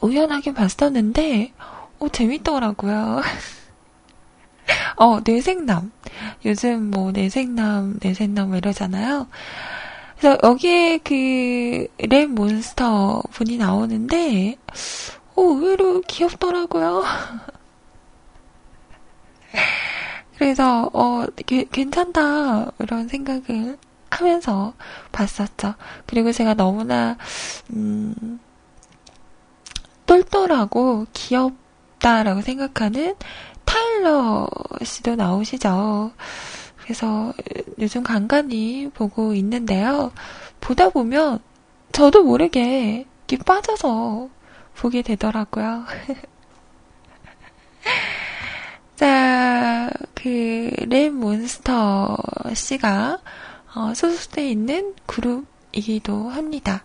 우연하게 0.00 0.52
봤었는데, 0.52 1.52
어, 2.00 2.08
재밌더라고요. 2.08 3.22
어, 4.96 5.20
뇌생남. 5.24 5.92
요즘 6.44 6.90
뭐, 6.90 7.12
뇌생남, 7.12 8.00
뇌생남 8.02 8.48
뭐 8.48 8.56
이러잖아요. 8.56 9.28
그래서 10.18 10.38
여기에 10.42 10.98
그, 11.04 11.86
랩 11.98 12.26
몬스터 12.26 13.22
분이 13.30 13.56
나오는데, 13.56 14.56
어, 15.36 15.42
의외로 15.42 16.00
귀엽더라고요. 16.00 17.04
그래서, 20.36 20.90
어, 20.92 21.26
게, 21.46 21.64
괜찮다, 21.70 22.72
이런 22.80 23.06
생각을 23.06 23.78
하면서 24.14 24.74
봤었죠. 25.12 25.74
그리고 26.06 26.32
제가 26.32 26.54
너무나, 26.54 27.16
음, 27.72 28.40
똘똘하고 30.06 31.06
귀엽다라고 31.12 32.42
생각하는 32.42 33.14
타일러 33.64 34.48
씨도 34.82 35.16
나오시죠. 35.16 36.12
그래서 36.82 37.32
요즘 37.78 38.02
간간히 38.02 38.90
보고 38.92 39.34
있는데요. 39.34 40.12
보다 40.60 40.90
보면 40.90 41.38
저도 41.92 42.22
모르게 42.24 43.06
이렇게 43.26 43.42
빠져서 43.44 44.28
보게 44.76 45.02
되더라고요. 45.02 45.84
자, 48.96 49.90
그, 50.14 50.70
랩 50.88 51.10
몬스터 51.10 52.16
씨가 52.54 53.18
어, 53.74 53.92
소속되어 53.94 54.44
있는 54.44 54.94
그룹이기도 55.06 56.28
합니다. 56.28 56.84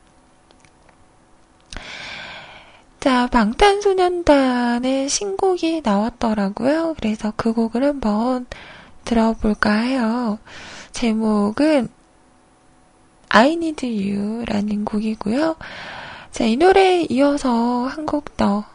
자, 3.00 3.28
방탄소년단의 3.28 5.08
신곡이 5.08 5.82
나왔더라고요. 5.84 6.96
그래서 6.98 7.32
그 7.36 7.54
곡을 7.54 7.84
한번 7.84 8.46
들어볼까 9.06 9.72
해요. 9.72 10.40
제목은 10.92 11.88
I 13.30 13.54
Need 13.54 13.86
You 13.88 14.44
라는 14.46 14.84
곡이고요. 14.86 15.56
자, 16.32 16.44
이 16.46 16.58
노래에 16.58 17.04
이어서 17.10 17.86
한 17.88 18.06
곡 18.06 18.36
더 18.38 18.66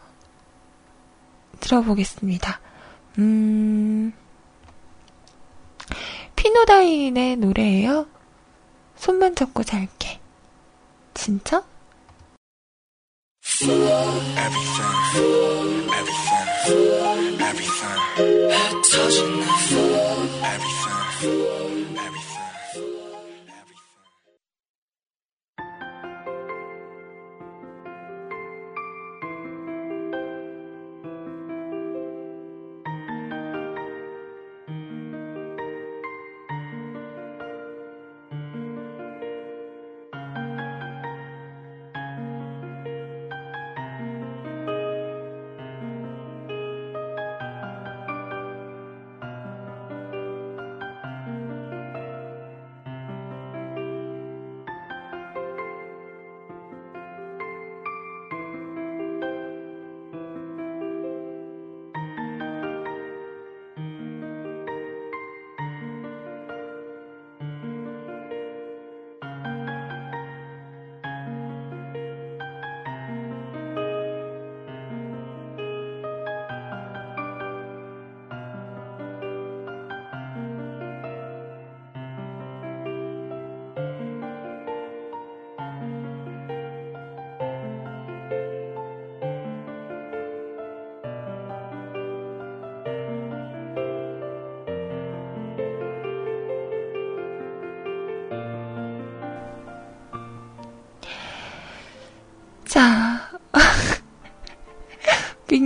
들어보겠습니다. 1.60 2.60
음, 3.18 4.12
피노다인의 6.36 7.36
노래예요. 7.36 8.06
손만 8.96 9.34
잡고 9.34 9.64
잘게. 9.64 10.20
진짜? 11.14 11.62
Everything, 13.60 14.84
everything, 15.92 16.48
everything. 20.44 21.73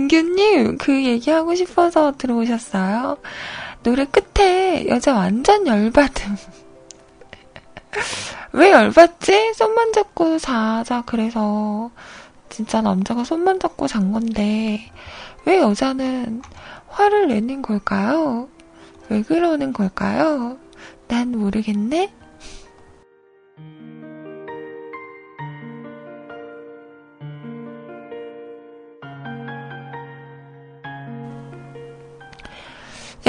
민규님, 0.09 0.77
그 0.79 1.05
얘기하고 1.05 1.53
싶어서 1.53 2.13
들어오셨어요. 2.17 3.17
노래 3.83 4.05
끝에 4.05 4.87
여자 4.87 5.13
완전 5.13 5.67
열받음. 5.67 6.35
왜 8.53 8.71
열받지? 8.71 9.53
손만 9.53 9.93
잡고 9.93 10.39
자자, 10.39 11.03
그래서. 11.05 11.91
진짜 12.49 12.81
남자가 12.81 13.23
손만 13.23 13.59
잡고 13.59 13.87
잔 13.87 14.11
건데, 14.11 14.91
왜 15.45 15.59
여자는 15.59 16.41
화를 16.87 17.27
내는 17.27 17.61
걸까요? 17.61 18.49
왜 19.09 19.21
그러는 19.21 19.71
걸까요? 19.71 20.57
난 21.07 21.31
모르겠네? 21.31 22.11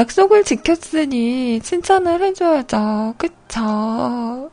약속을 0.01 0.45
지켰으니 0.45 1.61
칭찬을 1.61 2.23
해줘야죠. 2.23 3.15
그쵸? 3.19 4.51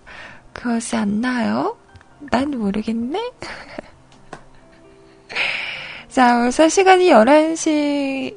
그것이 0.51 0.97
안 0.97 1.21
나요? 1.21 1.77
난 2.19 2.51
모르겠네? 2.51 3.31
자, 6.09 6.39
벌써 6.39 6.67
시간이 6.67 7.09
11시가 7.09 8.35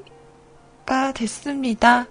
됐습니다. 1.15 2.07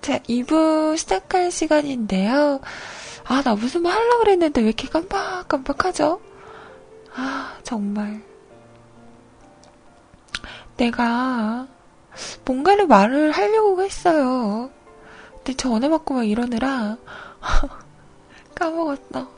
자, 0.00 0.18
2부 0.20 0.96
시작할 0.96 1.50
시간인데요. 1.50 2.62
아, 3.24 3.42
나 3.42 3.54
무슨 3.54 3.82
말 3.82 3.92
하려고 3.92 4.20
그랬는데 4.20 4.62
왜 4.62 4.68
이렇게 4.68 4.88
깜빡깜빡하죠? 4.88 6.22
아, 7.14 7.58
정말. 7.64 8.22
내가 10.78 11.68
뭔가를 12.44 12.86
말을 12.86 13.30
하려고 13.32 13.82
했어요. 13.82 14.70
근데 15.36 15.54
전화 15.54 15.88
받고 15.88 16.14
막 16.14 16.24
이러느라 16.28 16.96
까먹었어. 18.54 19.37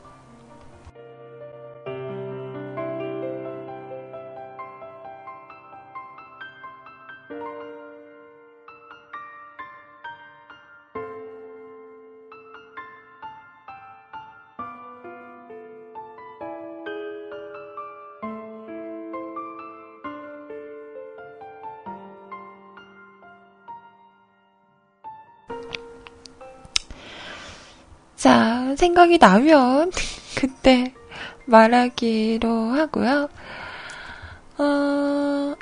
자, 28.71 28.75
생각이 28.75 29.17
나면 29.17 29.91
그때 30.37 30.93
말하기로 31.45 32.71
하고요. 32.71 33.29
어, 34.57 35.55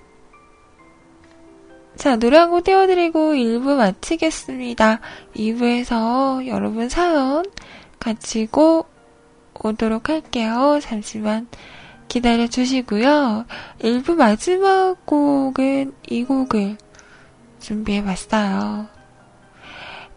자, 1.96 2.16
노래 2.18 2.38
한 2.38 2.52
곡 2.52 2.64
띄워드리고 2.64 3.34
1부 3.34 3.76
마치겠습니다. 3.78 5.00
2부에서 5.36 6.46
여러분 6.48 6.88
사연 6.90 7.46
가지고 8.00 8.86
오도록 9.56 10.10
할게요. 10.10 10.80
잠시만 10.82 11.48
기다려 12.08 12.48
주시고요. 12.48 13.46
1부 13.80 14.16
마지막 14.16 15.04
곡은 15.06 15.94
이 16.08 16.24
곡을 16.24 16.78
준비해 17.60 18.04
봤어요. 18.04 18.88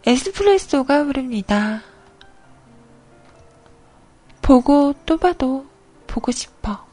에스프레소가 0.05 1.05
부릅니다. 1.05 1.82
보고 4.43 4.93
또 5.07 5.16
봐도 5.16 5.64
보고 6.07 6.30
싶어. 6.32 6.84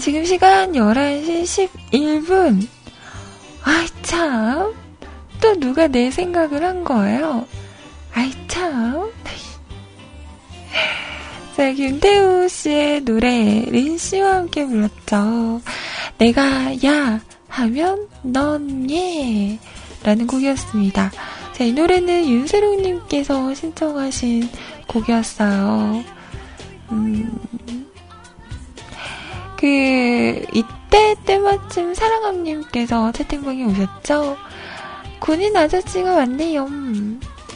지금 0.00 0.24
시간 0.24 0.72
11시 0.72 1.68
11분. 1.92 2.66
아이, 3.62 3.86
참. 4.00 4.72
또 5.42 5.54
누가 5.60 5.88
내 5.88 6.10
생각을 6.10 6.64
한 6.64 6.84
거예요? 6.84 7.46
아이, 8.14 8.32
참. 8.48 9.10
자, 11.54 11.70
김태우 11.72 12.48
씨의 12.48 13.02
노래, 13.02 13.66
린 13.68 13.98
씨와 13.98 14.36
함께 14.36 14.64
불렀죠. 14.64 15.60
내가 16.16 16.72
야 16.82 17.20
하면 17.48 18.08
넌 18.22 18.90
예. 18.90 19.58
라는 20.02 20.26
곡이었습니다. 20.26 21.12
자, 21.52 21.64
이 21.64 21.72
노래는 21.72 22.26
윤세롱님께서 22.26 23.54
신청하신 23.54 24.48
곡이었어요. 24.86 26.02
음, 26.90 27.38
그, 29.60 29.66
이때 30.54 31.14
때마침 31.26 31.92
사랑함님께서 31.92 33.12
채팅방에 33.12 33.62
오셨죠? 33.64 34.38
군인 35.18 35.54
아저씨가 35.54 36.14
왔네요. 36.14 36.66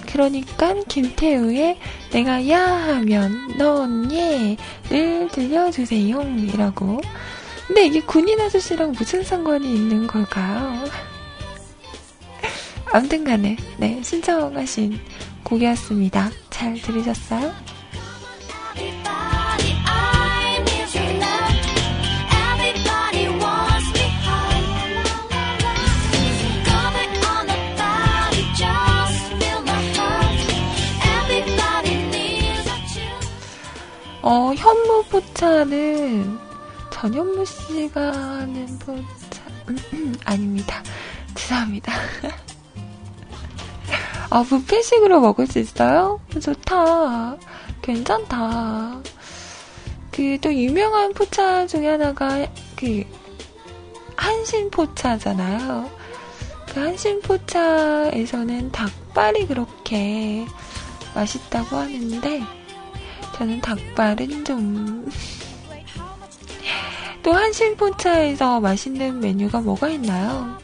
그러니까 0.06 0.74
김태우의 0.86 1.78
내가 2.12 2.46
야 2.50 2.60
하면 2.60 3.56
넌 3.56 4.12
예를 4.12 5.28
들려주세요. 5.32 6.20
이라고. 6.52 7.00
근데 7.66 7.86
이게 7.86 8.00
군인 8.00 8.38
아저씨랑 8.38 8.92
무슨 8.92 9.24
상관이 9.24 9.66
있는 9.74 10.06
걸까요? 10.06 10.84
아무튼 12.92 13.24
간에, 13.24 13.56
네, 13.78 13.98
신청하신 14.02 15.00
곡이었습니다. 15.42 16.30
잘 16.50 16.74
들으셨어요? 16.74 17.73
어, 34.26 34.54
현무 34.54 35.04
포차는 35.10 36.38
전현무 36.90 37.44
씨가 37.44 38.10
하는 38.10 38.78
포차, 38.78 39.44
아닙니다. 40.24 40.82
죄송합니다. 41.34 41.92
아, 44.30 44.42
부페식으로 44.42 45.20
먹을 45.20 45.46
수 45.46 45.58
있어요? 45.58 46.22
좋다. 46.40 47.36
괜찮다. 47.82 49.02
그, 50.10 50.38
또 50.40 50.54
유명한 50.54 51.12
포차 51.12 51.66
중에 51.66 51.86
하나가, 51.86 52.46
그, 52.76 53.04
한신 54.16 54.70
포차잖아요. 54.70 55.90
그 56.72 56.80
한신 56.80 57.20
포차에서는 57.20 58.72
닭발이 58.72 59.48
그렇게 59.48 60.46
맛있다고 61.14 61.76
하는데, 61.76 62.63
저는 63.34 63.60
닭발은 63.60 64.44
좀, 64.44 65.10
또 67.22 67.32
한신포차에서 67.32 68.60
맛있는 68.60 69.20
메뉴가 69.20 69.60
뭐가 69.60 69.88
있나요? 69.88 70.58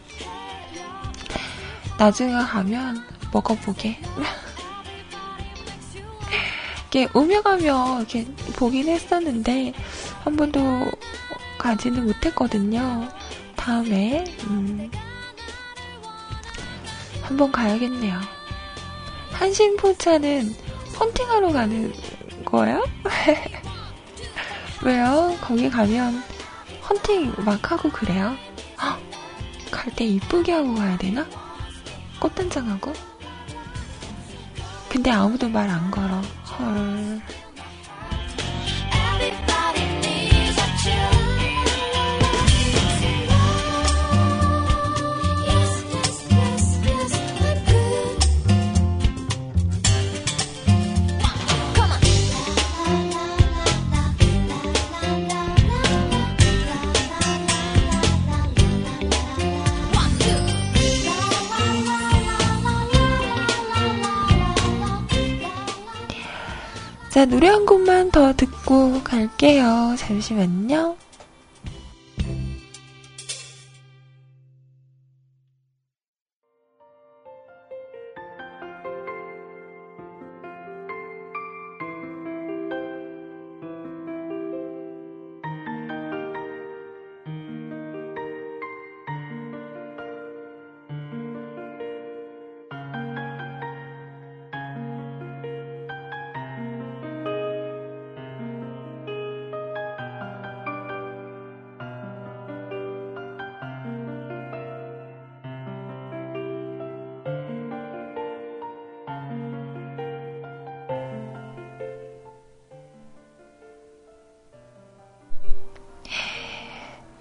나중에 1.99 2.33
가면 2.33 3.05
먹어보게. 3.33 3.99
이게 6.89 7.09
오며 7.15 7.41
가며 7.43 7.99
이렇게 7.99 8.25
보긴 8.57 8.89
했었는데 8.89 9.73
한 10.25 10.37
번도 10.37 10.91
가지는 11.59 12.05
못했거든요. 12.07 13.09
다음에 13.57 14.25
음, 14.45 14.91
한번 17.23 17.53
가야겠네요. 17.53 18.19
한신포차는 19.33 20.55
헌팅하러 20.99 21.53
가는 21.53 21.93
거예요? 22.51 22.85
왜요? 24.83 25.37
거기 25.41 25.69
가면 25.71 26.23
헌팅 26.89 27.35
막 27.45 27.71
하고 27.71 27.91
그래요? 27.91 28.35
갈 29.71 29.93
때 29.95 30.05
이쁘게 30.05 30.53
하고 30.53 30.75
가야 30.75 30.97
되나? 30.99 31.27
꽃단장하고? 32.19 32.93
근데 34.89 35.11
아무도 35.11 35.49
말 35.49 35.69
안 35.71 35.91
걸어. 35.91 36.21
헐. 36.59 37.21
자, 67.11 67.25
노래 67.25 67.49
한 67.49 67.67
곡만 67.67 68.13
더 68.13 68.33
듣고 68.35 69.03
갈게요. 69.03 69.97
잠시만요. 69.99 70.97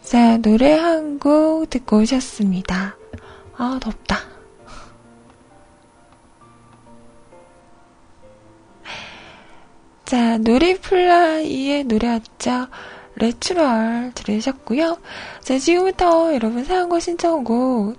자, 0.09 0.37
노래 0.37 0.73
한 0.73 1.19
곡 1.19 1.69
듣고 1.69 1.97
오셨습니다. 1.99 2.97
아, 3.57 3.79
덥다. 3.79 4.17
자, 10.05 10.39
놀이플라이의 10.39 11.83
노래였죠. 11.83 12.67
레츄럴 13.17 14.13
들으셨고요. 14.15 14.97
자, 15.41 15.59
지금부터 15.59 16.33
여러분 16.33 16.63
사연과 16.63 16.99
신청곡 16.99 17.95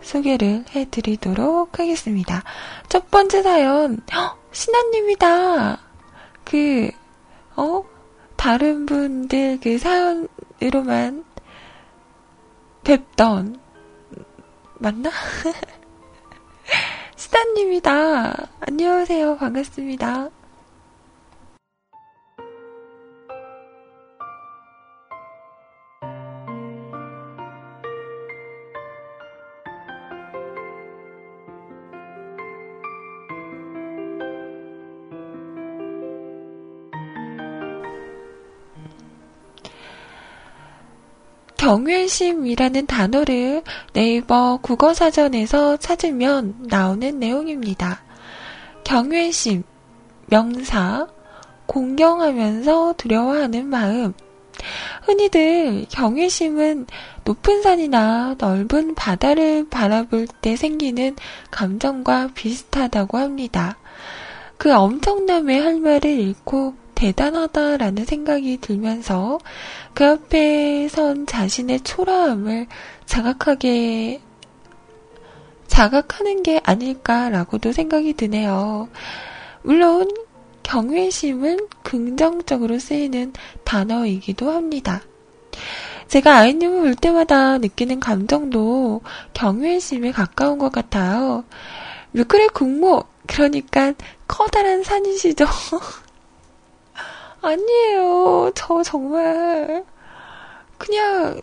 소개를 0.00 0.64
해드리도록 0.74 1.78
하겠습니다. 1.78 2.42
첫 2.88 3.10
번째 3.10 3.42
사연, 3.42 4.00
헉, 4.10 4.38
신하님이다. 4.52 5.78
그, 6.44 6.90
어? 7.56 7.84
다른 8.36 8.86
분들 8.86 9.58
그 9.62 9.78
사연으로만 9.78 11.24
뵙던, 12.84 13.60
맞나? 14.78 15.10
신하님이다. 17.16 18.48
안녕하세요. 18.60 19.36
반갑습니다. 19.36 20.30
경외심이라는 41.62 42.86
단어를 42.86 43.62
네이버 43.92 44.58
국어사전에서 44.60 45.76
찾으면 45.76 46.56
나오는 46.62 47.20
내용입니다. 47.20 48.02
경외심, 48.82 49.62
명사, 50.26 51.06
공경하면서 51.66 52.94
두려워하는 52.96 53.68
마음. 53.68 54.12
흔히들 55.04 55.86
경외심은 55.88 56.88
높은 57.22 57.62
산이나 57.62 58.34
넓은 58.38 58.96
바다를 58.96 59.68
바라볼 59.68 60.26
때 60.40 60.56
생기는 60.56 61.14
감정과 61.52 62.30
비슷하다고 62.34 63.18
합니다. 63.18 63.78
그 64.58 64.74
엄청남의 64.74 65.60
할 65.60 65.78
말을 65.78 66.10
잃고 66.10 66.81
대단하다라는 67.02 68.04
생각이 68.04 68.58
들면서 68.58 69.40
그 69.92 70.06
앞에 70.06 70.86
선 70.88 71.26
자신의 71.26 71.80
초라함을 71.80 72.68
자각하게 73.06 74.20
자각하는 75.66 76.44
게 76.44 76.60
아닐까라고도 76.62 77.72
생각이 77.72 78.12
드네요. 78.12 78.88
물론 79.62 80.08
경외심은 80.62 81.66
긍정적으로 81.82 82.78
쓰이는 82.78 83.32
단어이기도 83.64 84.52
합니다. 84.52 85.02
제가 86.06 86.36
아이님을 86.36 86.82
볼 86.82 86.94
때마다 86.94 87.58
느끼는 87.58 87.98
감정도 87.98 89.00
경외심에 89.34 90.12
가까운 90.12 90.58
것 90.58 90.70
같아요. 90.70 91.42
왜 92.12 92.22
그래 92.22 92.46
국모 92.46 93.02
그러니까 93.26 93.92
커다란 94.28 94.84
산이시죠. 94.84 95.46
아니에요. 97.42 98.52
저 98.54 98.82
정말 98.82 99.84
그냥 100.78 101.40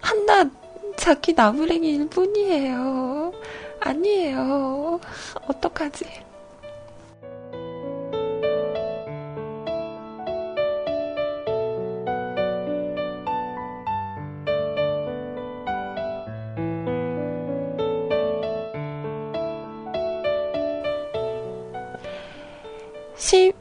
한낱 0.00 0.50
자기 0.96 1.32
나무랭이일 1.32 2.08
뿐이에요. 2.08 3.32
아니에요. 3.80 5.00
어떡하지? 5.48 6.04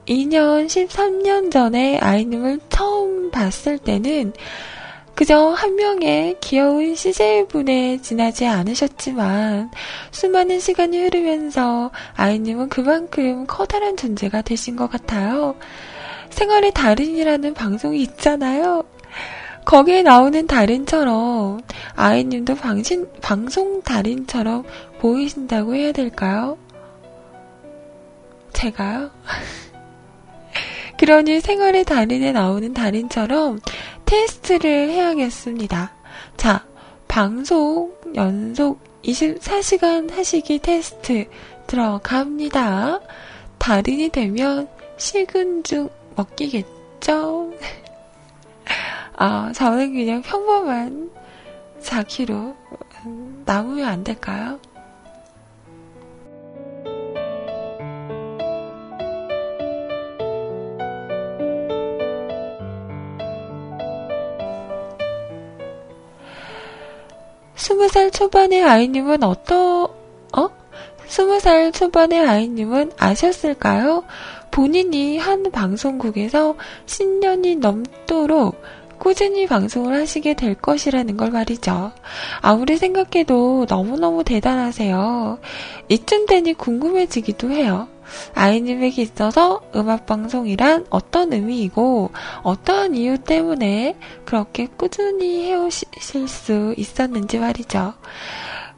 12년, 0.05 0.67
13년 0.67 1.51
전에 1.51 1.97
아이님을 1.99 2.59
처음 2.69 3.31
봤을 3.31 3.77
때는 3.77 4.33
그저 5.15 5.49
한 5.51 5.75
명의 5.75 6.35
귀여운 6.41 6.93
CJ분에 6.93 8.01
지나지 8.01 8.45
않으셨지만 8.45 9.71
수많은 10.11 10.59
시간이 10.59 10.99
흐르면서 10.99 11.91
아이님은 12.15 12.69
그만큼 12.69 13.45
커다란 13.47 13.95
존재가 13.95 14.41
되신 14.41 14.75
것 14.75 14.89
같아요. 14.89 15.55
생활의 16.31 16.73
달인이라는 16.73 17.53
방송이 17.53 18.01
있잖아요. 18.01 18.83
거기에 19.63 20.03
나오는 20.03 20.45
달인처럼 20.45 21.61
아이님도 21.95 22.55
방신, 22.55 23.07
방송 23.21 23.81
달인처럼 23.81 24.63
보이신다고 24.99 25.75
해야 25.75 25.91
될까요? 25.93 26.57
제가요? 28.53 29.09
그러니 31.05 31.39
생활의 31.39 31.83
달인에 31.83 32.31
나오는 32.31 32.73
달인처럼 32.73 33.59
테스트를 34.05 34.89
해야겠습니다. 34.89 35.91
자, 36.35 36.65
방송 37.07 37.93
연속 38.15 38.79
24시간 39.03 40.11
하시기 40.11 40.57
테스트 40.57 41.29
들어갑니다. 41.67 43.01
달인이 43.59 44.09
되면 44.09 44.67
식은죽 44.97 45.93
먹기겠죠? 46.15 47.53
아, 49.15 49.51
저는 49.53 49.93
그냥 49.93 50.23
평범한 50.23 51.11
자기로 51.83 52.55
남으면 53.45 53.85
안 53.87 54.03
될까요? 54.03 54.59
스무 67.55 67.87
살 67.87 68.11
초반의 68.11 68.63
아이님은 68.63 69.23
어떠, 69.23 69.89
어? 70.35 70.49
스무 71.07 71.39
살 71.39 71.71
초반의 71.71 72.27
아이님은 72.27 72.91
아셨을까요? 72.97 74.03
본인이 74.51 75.17
한 75.17 75.51
방송국에서 75.51 76.55
10년이 76.85 77.59
넘도록 77.59 78.61
꾸준히 78.97 79.45
방송을 79.47 79.93
하시게 79.93 80.33
될 80.35 80.55
것이라는 80.55 81.17
걸 81.17 81.31
말이죠. 81.31 81.91
아무리 82.41 82.77
생각해도 82.77 83.65
너무너무 83.69 84.23
대단하세요. 84.23 85.39
이쯤 85.89 86.25
되니 86.25 86.53
궁금해지기도 86.53 87.51
해요. 87.51 87.87
아이님에게 88.33 89.01
있어서 89.01 89.61
음악방송이란 89.75 90.87
어떤 90.89 91.33
의미이고 91.33 92.11
어떠한 92.43 92.95
이유 92.95 93.17
때문에 93.17 93.97
그렇게 94.25 94.67
꾸준히 94.67 95.45
해오실 95.49 96.27
수 96.27 96.73
있었는지 96.77 97.39
말이죠. 97.39 97.93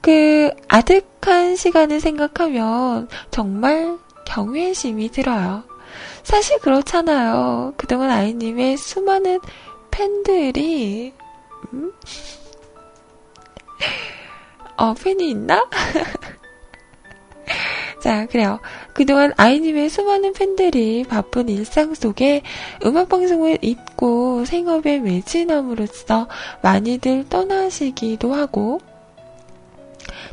그 0.01 0.51
아득한 0.67 1.55
시간을 1.55 1.99
생각하면 1.99 3.09
정말 3.31 3.97
경외심이 4.25 5.09
들어요. 5.09 5.63
사실 6.23 6.59
그렇잖아요. 6.59 7.73
그동안 7.77 8.09
아이님의 8.09 8.77
수많은 8.77 9.39
팬들이, 9.91 11.13
음? 11.73 11.93
어, 14.77 14.93
팬이 14.93 15.29
있나? 15.29 15.65
자, 17.99 18.27
그래요. 18.27 18.59
그동안 18.93 19.33
아이님의 19.37 19.89
수많은 19.89 20.33
팬들이 20.33 21.03
바쁜 21.03 21.49
일상 21.49 21.93
속에 21.93 22.43
음악방송을 22.85 23.59
잊고 23.61 24.45
생업에 24.45 24.99
매진함으로써 24.99 26.27
많이들 26.61 27.27
떠나시기도 27.29 28.33
하고, 28.33 28.79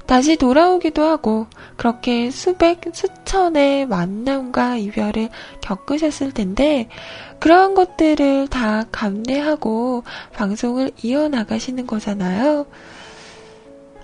다시 0.07 0.37
돌아오기도 0.37 1.03
하고, 1.03 1.47
그렇게 1.77 2.31
수백, 2.31 2.83
수천의 2.93 3.87
만남과 3.87 4.77
이별을 4.77 5.31
겪으셨을 5.63 6.33
텐데, 6.33 6.89
그러한 7.39 7.75
것들을 7.75 8.49
다 8.49 8.85
감내하고 8.93 10.05
방송을 10.35 10.91
이어나가시는 11.03 11.87
거잖아요. 11.87 12.67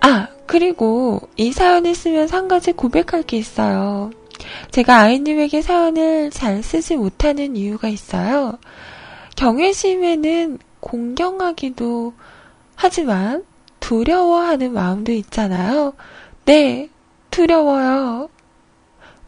아, 0.00 0.28
그리고 0.46 1.20
이 1.36 1.52
사연을 1.52 1.94
쓰면서 1.94 2.36
한 2.36 2.48
가지 2.48 2.72
고백할 2.72 3.22
게 3.22 3.36
있어요. 3.36 4.10
제가 4.70 5.00
아이님에게 5.00 5.62
사연을 5.62 6.30
잘 6.30 6.62
쓰지 6.62 6.96
못하는 6.96 7.56
이유가 7.56 7.88
있어요. 7.88 8.58
경외심에는 9.36 10.58
공경하기도 10.80 12.14
하지만 12.74 13.44
두려워하는 13.80 14.72
마음도 14.72 15.12
있잖아요. 15.12 15.94
네, 16.46 16.88
두려워요. 17.30 18.28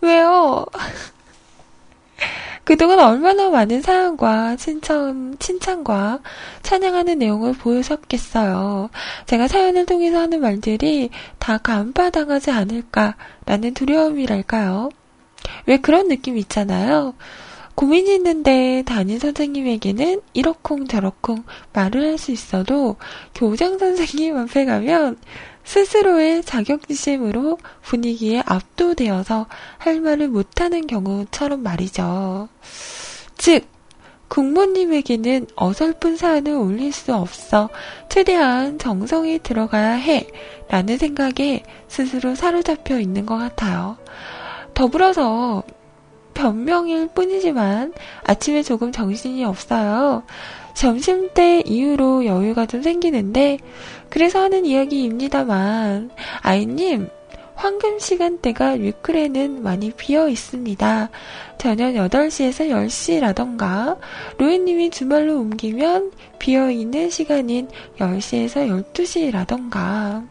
왜요? 0.00 0.66
그동안 2.64 3.00
얼마나 3.00 3.50
많은 3.50 3.82
사연과 3.82 4.56
칭찬, 4.56 5.36
칭찬과 5.38 6.20
찬양하는 6.62 7.18
내용을 7.18 7.54
보여셨겠어요. 7.54 8.88
제가 9.26 9.48
사연을 9.48 9.84
통해서 9.86 10.20
하는 10.20 10.40
말들이 10.40 11.10
다 11.38 11.58
간파당하지 11.58 12.52
않을까라는 12.52 13.74
두려움이랄까요. 13.74 14.90
왜 15.66 15.78
그런 15.78 16.08
느낌 16.08 16.38
있잖아요. 16.38 17.14
고민이 17.74 18.14
있는데 18.16 18.82
담임 18.86 19.18
선생님에게는 19.18 20.20
이러쿵 20.34 20.86
저러쿵 20.86 21.42
말을 21.72 22.06
할 22.10 22.18
수 22.18 22.30
있어도 22.30 22.96
교장 23.34 23.78
선생님 23.78 24.36
앞에 24.36 24.66
가면 24.66 25.16
스스로의 25.64 26.42
자격지심으로 26.42 27.58
분위기에 27.82 28.42
압도되어서 28.46 29.46
할 29.78 30.00
말을 30.00 30.28
못하는 30.28 30.86
경우처럼 30.86 31.62
말이죠. 31.62 32.48
즉, 33.36 33.66
국모님에게는 34.28 35.46
어설픈 35.56 36.16
사안을 36.16 36.52
올릴 36.52 36.90
수 36.90 37.14
없어 37.14 37.68
최대한 38.08 38.78
정성이 38.78 39.38
들어가야 39.38 39.92
해 39.92 40.26
라는 40.68 40.96
생각에 40.96 41.62
스스로 41.86 42.34
사로잡혀 42.34 42.98
있는 42.98 43.26
것 43.26 43.36
같아요. 43.36 43.98
더불어서 44.72 45.64
변명일 46.32 47.08
뿐이지만 47.08 47.92
아침에 48.24 48.62
조금 48.62 48.90
정신이 48.90 49.44
없어요. 49.44 50.22
점심때 50.74 51.60
이후로 51.66 52.24
여유가 52.24 52.64
좀 52.64 52.82
생기는데 52.82 53.58
그래서 54.12 54.42
하는 54.42 54.66
이야기입니다만 54.66 56.10
아이님 56.42 57.08
황금 57.54 57.98
시간대가 57.98 58.72
위클에는 58.72 59.62
많이 59.62 59.90
비어 59.90 60.28
있습니다. 60.28 61.08
저녁 61.56 61.94
8시에서 61.94 62.68
10시라던가 62.68 63.96
로이님이 64.36 64.90
주말로 64.90 65.38
옮기면 65.40 66.12
비어 66.38 66.70
있는 66.70 67.08
시간인 67.08 67.68
10시에서 67.98 68.92
12시라던가 68.92 70.26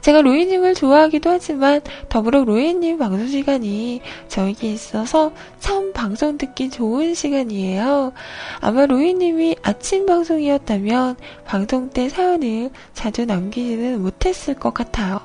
제가 0.00 0.22
로이님을 0.22 0.74
좋아하기도 0.74 1.30
하지만 1.30 1.80
더불어 2.08 2.44
로이님 2.44 2.98
방송 2.98 3.26
시간이 3.28 4.00
저에게 4.28 4.72
있어서 4.72 5.32
참 5.60 5.92
방송 5.92 6.38
듣기 6.38 6.70
좋은 6.70 7.14
시간이에요. 7.14 8.12
아마 8.60 8.86
로이님이 8.86 9.56
아침 9.62 10.06
방송이었다면 10.06 11.16
방송 11.44 11.90
때 11.90 12.08
사연을 12.08 12.70
자주 12.94 13.24
남기지는 13.24 14.02
못했을 14.02 14.54
것 14.54 14.74
같아요. 14.74 15.20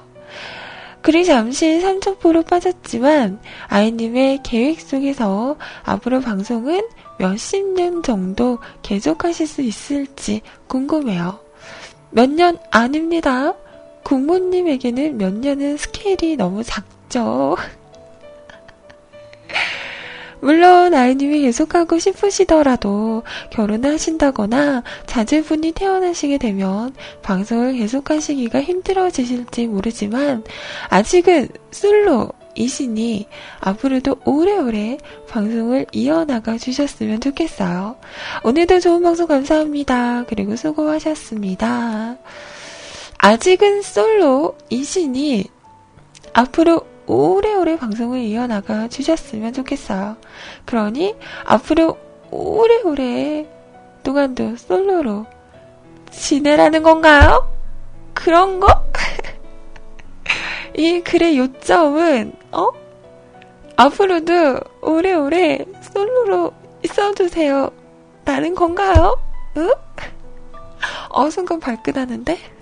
그리 1.02 1.24
잠시 1.26 1.80
삼척포로 1.80 2.44
빠졌지만 2.44 3.40
아이님의 3.68 4.42
계획 4.44 4.82
속에서 4.82 5.56
앞으로 5.84 6.20
방송은 6.20 6.82
몇십 7.18 7.74
년 7.74 8.04
정도 8.04 8.60
계속하실 8.82 9.48
수 9.48 9.62
있을지 9.62 10.42
궁금해요. 10.68 11.40
몇 12.12 12.30
년 12.30 12.58
아닙니다. 12.72 13.54
국모님에게는 14.08 15.18
몇 15.18 15.34
년은 15.34 15.76
스케일이 15.76 16.38
너무 16.38 16.64
작죠. 16.64 17.58
물론 20.40 20.94
아이님이 20.94 21.42
계속하고 21.42 22.00
싶으시더라도 22.00 23.24
결혼하신다거나 23.50 24.84
자제분이 25.08 25.74
태어나시게 25.74 26.38
되면 26.38 26.96
방송을 27.22 27.74
계속하시기가 27.74 28.62
힘들어지실지 28.62 29.68
모르지만 29.68 30.46
아직은 30.88 31.50
솔로이시니 31.72 33.28
앞으로도 33.60 34.22
오래오래 34.24 35.00
방송을 35.28 35.86
이어나가 35.92 36.58
주셨으면 36.58 37.20
좋겠어요. 37.20 37.98
오늘도 38.46 38.80
좋은 38.80 39.04
방송 39.04 39.28
감사합니다. 39.28 40.24
그리고 40.30 40.56
수고하셨습니다. 40.56 42.16
아직은 43.18 43.82
솔로이시니 43.82 45.46
앞으로 46.34 46.82
오래오래 47.08 47.78
방송을 47.78 48.20
이어나가 48.20 48.88
주셨으면 48.88 49.54
좋겠어요. 49.54 50.18
그러니 50.66 51.16
앞으로 51.46 51.98
오래오래 52.30 53.48
동안도 54.04 54.58
솔로로 54.58 55.26
지내라는 56.12 56.84
건가요? 56.84 57.52
그런 58.14 58.60
거? 58.60 58.68
이 60.76 61.02
글의 61.02 61.38
요점은, 61.38 62.34
어? 62.52 62.72
앞으로도 63.78 64.60
오래오래 64.82 65.66
솔로로 65.82 66.52
있어주세요. 66.84 67.72
라는 68.26 68.56
건가요? 68.56 69.20
응? 69.58 69.72
어, 71.10 71.30
순간 71.30 71.60
발끈하는데? 71.60 72.57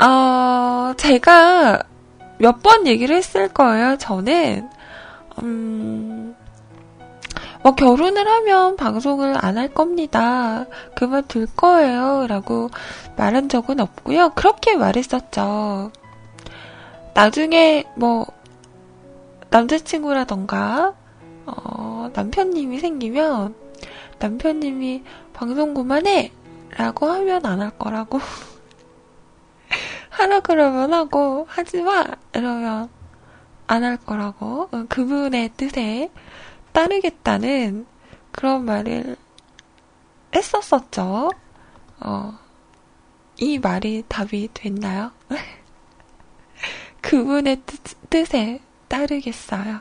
어, 0.00 0.94
제가 0.96 1.82
몇 2.38 2.62
번 2.62 2.86
얘기를 2.86 3.16
했을 3.16 3.48
거예요. 3.48 3.96
저는, 3.98 4.68
음, 5.42 6.34
뭐 7.62 7.74
결혼을 7.74 8.26
하면 8.26 8.76
방송을 8.76 9.34
안 9.44 9.58
할 9.58 9.68
겁니다. 9.68 10.64
그만둘 10.96 11.46
거예요. 11.56 12.26
라고 12.28 12.70
말한 13.16 13.48
적은 13.50 13.80
없고요. 13.80 14.30
그렇게 14.34 14.76
말했었죠. 14.76 15.92
나중에 17.14 17.84
뭐 17.96 18.26
남자친구라던가 19.50 20.94
어, 21.46 22.10
남편님이 22.14 22.78
생기면 22.78 23.54
남편님이 24.18 25.02
방송 25.34 25.74
그만해! 25.74 26.32
라고 26.76 27.06
하면 27.08 27.44
안 27.44 27.60
할 27.60 27.70
거라고. 27.70 28.20
하라 30.20 30.40
그러면 30.40 30.92
하고 30.92 31.46
하지 31.48 31.82
마 31.82 32.04
이러면 32.34 32.90
안 33.66 33.84
할 33.84 33.96
거라고 33.96 34.68
그분의 34.88 35.50
뜻에 35.56 36.10
따르겠다는 36.72 37.86
그런 38.30 38.64
말을 38.66 39.16
했었었죠. 40.34 41.30
어, 42.00 42.38
이 43.38 43.58
말이 43.58 44.04
답이 44.08 44.50
됐나요? 44.52 45.12
그분의 47.00 47.62
뜻, 47.64 47.82
뜻에 48.10 48.60
따르겠어요. 48.88 49.80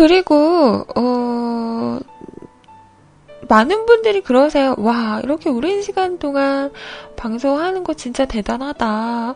그리고 0.00 0.86
어 0.96 1.98
많은 3.46 3.84
분들이 3.84 4.22
그러세요. 4.22 4.74
와, 4.78 5.20
이렇게 5.22 5.50
오랜 5.50 5.82
시간 5.82 6.18
동안 6.18 6.72
방송하는 7.16 7.84
거 7.84 7.92
진짜 7.92 8.24
대단하다. 8.24 9.34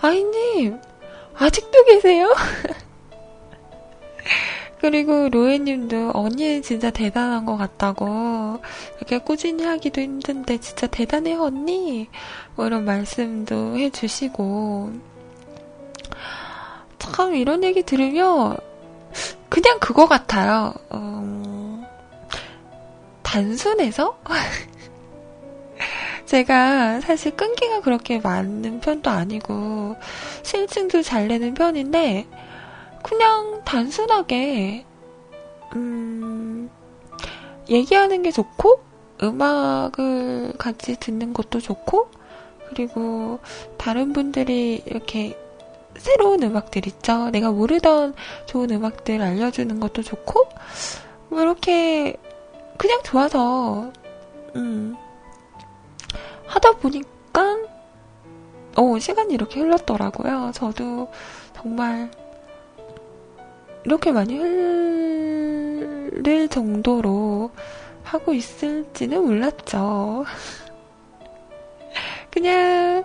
아이님, 0.00 0.80
아직도 1.34 1.84
계세요? 1.84 2.34
그리고 4.80 5.28
로에님도 5.28 6.12
언니 6.14 6.62
진짜 6.62 6.88
대단한 6.88 7.44
것 7.44 7.58
같다고 7.58 8.60
이렇게 8.96 9.18
꾸준히 9.18 9.64
하기도 9.64 10.00
힘든데 10.00 10.60
진짜 10.60 10.86
대단해 10.86 11.34
언니 11.34 12.08
뭐 12.54 12.66
이런 12.66 12.86
말씀도 12.86 13.76
해주시고 13.76 14.92
참 16.98 17.34
이런 17.34 17.62
얘기 17.64 17.82
들으면 17.82 18.56
그냥 19.48 19.78
그거 19.80 20.06
같아요. 20.06 20.74
어, 20.90 21.82
단순해서? 23.22 24.18
제가 26.26 27.00
사실 27.00 27.36
끈기가 27.36 27.80
그렇게 27.80 28.18
많은 28.18 28.80
편도 28.80 29.10
아니고, 29.10 29.96
실증도 30.42 31.02
잘 31.02 31.28
내는 31.28 31.54
편인데, 31.54 32.26
그냥 33.02 33.62
단순하게, 33.64 34.84
음, 35.76 36.68
얘기하는 37.68 38.22
게 38.22 38.32
좋고, 38.32 38.80
음악을 39.22 40.54
같이 40.58 40.98
듣는 40.98 41.32
것도 41.32 41.60
좋고, 41.60 42.10
그리고 42.68 43.38
다른 43.78 44.12
분들이 44.12 44.82
이렇게 44.86 45.38
새로운 45.98 46.42
음악들 46.42 46.86
있죠. 46.86 47.30
내가 47.30 47.50
모르던 47.50 48.14
좋은 48.46 48.70
음악들 48.70 49.22
알려주는 49.22 49.80
것도 49.80 50.02
좋고, 50.02 50.48
뭐 51.28 51.40
이렇게 51.40 52.16
그냥 52.76 53.00
좋아서, 53.02 53.90
음, 54.54 54.96
하다 56.46 56.72
보니까, 56.72 57.58
어, 58.76 58.98
시간이 58.98 59.34
이렇게 59.34 59.60
흘렀더라고요. 59.60 60.52
저도 60.54 61.10
정말 61.54 62.10
이렇게 63.84 64.12
많이 64.12 64.36
흘릴 64.36 66.48
정도로 66.48 67.50
하고 68.02 68.34
있을지는 68.34 69.24
몰랐죠. 69.24 70.24
그냥, 72.30 73.04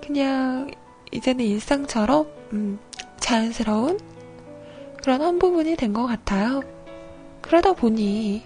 그냥, 0.00 0.70
이제는 1.12 1.44
일상처럼, 1.44 2.26
음, 2.52 2.78
자연스러운 3.20 3.98
그런 5.02 5.22
한 5.22 5.38
부분이 5.38 5.76
된 5.76 5.92
것 5.92 6.06
같아요. 6.06 6.62
그러다 7.40 7.72
보니, 7.72 8.44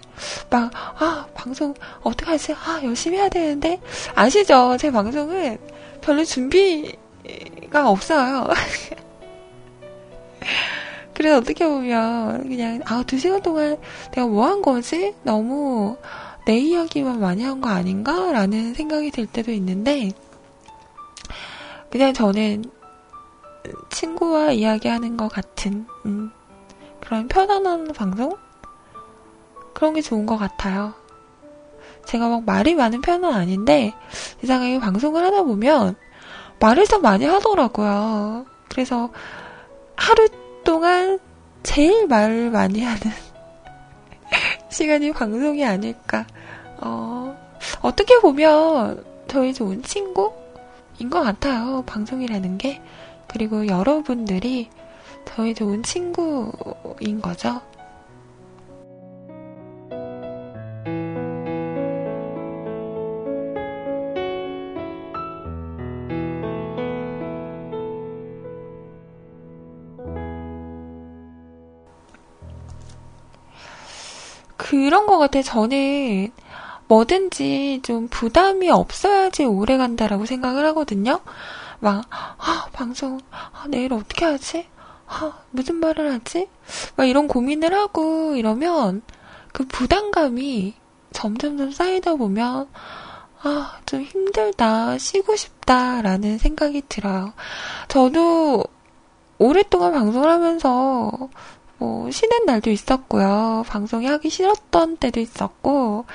막, 0.49 0.71
아, 1.01 1.27
방송, 1.35 1.73
어떡하지? 2.01 2.53
아, 2.53 2.81
열심히 2.83 3.17
해야 3.17 3.29
되는데? 3.29 3.79
아시죠? 4.15 4.75
제 4.79 4.91
방송은 4.91 5.57
별로 6.01 6.23
준비가 6.25 7.89
없어요. 7.89 8.47
그래서 11.13 11.37
어떻게 11.37 11.65
보면, 11.65 12.47
그냥, 12.49 12.81
아, 12.85 13.03
두 13.05 13.17
시간 13.17 13.41
동안 13.41 13.77
내가 14.13 14.27
뭐 14.27 14.45
한 14.47 14.61
거지? 14.61 15.13
너무 15.23 15.97
내 16.45 16.57
이야기만 16.57 17.19
많이 17.19 17.43
한 17.43 17.61
거 17.61 17.69
아닌가? 17.69 18.31
라는 18.31 18.73
생각이 18.73 19.11
들 19.11 19.25
때도 19.27 19.51
있는데, 19.51 20.11
그냥 21.97 22.13
저는 22.13 22.63
친구와 23.89 24.51
이야기하는 24.51 25.17
것 25.17 25.29
같은, 25.29 25.87
음, 26.05 26.31
그런 27.01 27.27
편안한 27.27 27.87
방송? 27.87 28.37
그런 29.73 29.95
게 29.95 30.01
좋은 30.03 30.27
것 30.27 30.37
같아요. 30.37 30.93
제가 32.05 32.29
막 32.29 32.43
말이 32.45 32.75
많은 32.75 33.01
편은 33.01 33.33
아닌데, 33.33 33.95
이상하게 34.43 34.79
방송을 34.79 35.25
하다 35.25 35.41
보면, 35.41 35.95
말을 36.59 36.85
좀 36.85 37.01
많이 37.01 37.25
하더라고요. 37.25 38.45
그래서 38.69 39.09
하루 39.95 40.29
동안 40.63 41.17
제일 41.63 42.05
말을 42.05 42.51
많이 42.51 42.83
하는 42.83 43.01
시간이 44.69 45.13
방송이 45.13 45.65
아닐까. 45.65 46.27
어, 46.77 47.35
어떻게 47.81 48.19
보면 48.19 49.03
저희 49.27 49.51
좋은 49.51 49.81
친구 49.81 50.31
인 50.99 51.09
것 51.09 51.21
같아요. 51.21 51.83
방송이라는 51.85 52.57
게. 52.57 52.81
그리고 53.27 53.67
여러분들이 53.67 54.69
저희 55.25 55.53
좋은 55.53 55.83
친구인 55.83 57.21
거죠. 57.21 57.61
그런 74.57 75.05
것 75.05 75.17
같아. 75.17 75.41
저는 75.41 76.31
뭐든지 76.87 77.81
좀 77.83 78.07
부담이 78.07 78.69
없어야지 78.69 79.45
오래 79.45 79.77
간다라고 79.77 80.25
생각을 80.25 80.65
하거든요. 80.67 81.19
막, 81.79 82.05
아, 82.09 82.67
방송, 82.73 83.19
아, 83.31 83.65
내일 83.67 83.93
어떻게 83.93 84.25
하지? 84.25 84.67
아, 85.07 85.39
무슨 85.51 85.75
말을 85.75 86.11
하지? 86.13 86.47
막 86.95 87.05
이런 87.05 87.27
고민을 87.27 87.73
하고 87.73 88.35
이러면 88.35 89.01
그 89.53 89.65
부담감이 89.65 90.73
점점점 91.13 91.71
쌓이다 91.71 92.15
보면 92.15 92.67
아, 93.43 93.79
좀 93.85 94.01
힘들다, 94.01 94.97
쉬고 94.97 95.35
싶다라는 95.35 96.37
생각이 96.37 96.83
들어요. 96.89 97.33
저도 97.87 98.63
오랫동안 99.37 99.93
방송을 99.93 100.29
하면서 100.29 101.11
뭐 101.77 102.09
쉬는 102.09 102.45
날도 102.45 102.71
있었고요. 102.71 103.63
방송이 103.67 104.07
하기 104.07 104.29
싫었던 104.29 104.97
때도 104.97 105.19
있었고, 105.19 106.05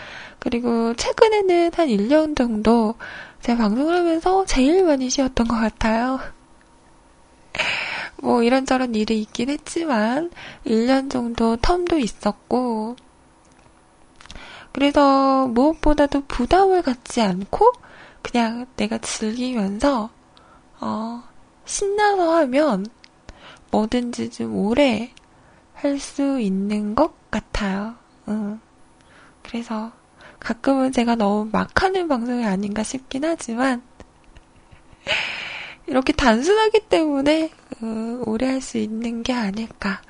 그리고 0.42 0.92
최근에는 0.94 1.70
한 1.74 1.88
1년 1.88 2.36
정도 2.36 2.96
제가 3.42 3.58
방송을 3.58 3.94
하면서 3.96 4.44
제일 4.44 4.84
많이 4.84 5.08
쉬었던 5.08 5.46
것 5.46 5.54
같아요. 5.56 6.18
뭐 8.22 8.42
이런저런 8.42 8.94
일이 8.96 9.20
있긴 9.22 9.50
했지만 9.50 10.30
1년 10.66 11.10
정도 11.10 11.56
텀도 11.56 12.00
있었고 12.02 12.96
그래서 14.72 15.46
무엇보다도 15.48 16.22
부담을 16.26 16.82
갖지 16.82 17.20
않고 17.20 17.72
그냥 18.22 18.66
내가 18.76 18.98
즐기면서 18.98 20.10
어 20.80 21.22
신나서 21.64 22.34
하면 22.38 22.86
뭐든지 23.70 24.30
좀 24.30 24.56
오래 24.56 25.12
할 25.74 25.98
수 25.98 26.40
있는 26.40 26.94
것 26.94 27.12
같아요. 27.30 27.94
응. 28.28 28.60
그래서 29.42 29.92
가끔은 30.42 30.92
제가 30.92 31.14
너무 31.14 31.48
막 31.52 31.82
하는 31.82 32.08
방송이 32.08 32.44
아닌가 32.44 32.82
싶긴 32.82 33.24
하지만, 33.24 33.82
이렇게 35.86 36.12
단순하기 36.12 36.80
때문에, 36.88 37.50
어, 37.82 38.22
오래 38.26 38.46
할 38.48 38.60
수 38.60 38.78
있는 38.78 39.22
게 39.22 39.32
아닐까라는 39.32 40.00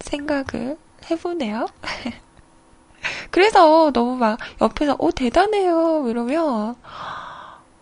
생각을 0.00 0.78
해보네요. 1.10 1.66
그래서 3.30 3.90
너무 3.92 4.16
막 4.16 4.38
옆에서, 4.60 4.96
오, 4.98 5.10
대단해요. 5.10 6.04
이러면, 6.08 6.76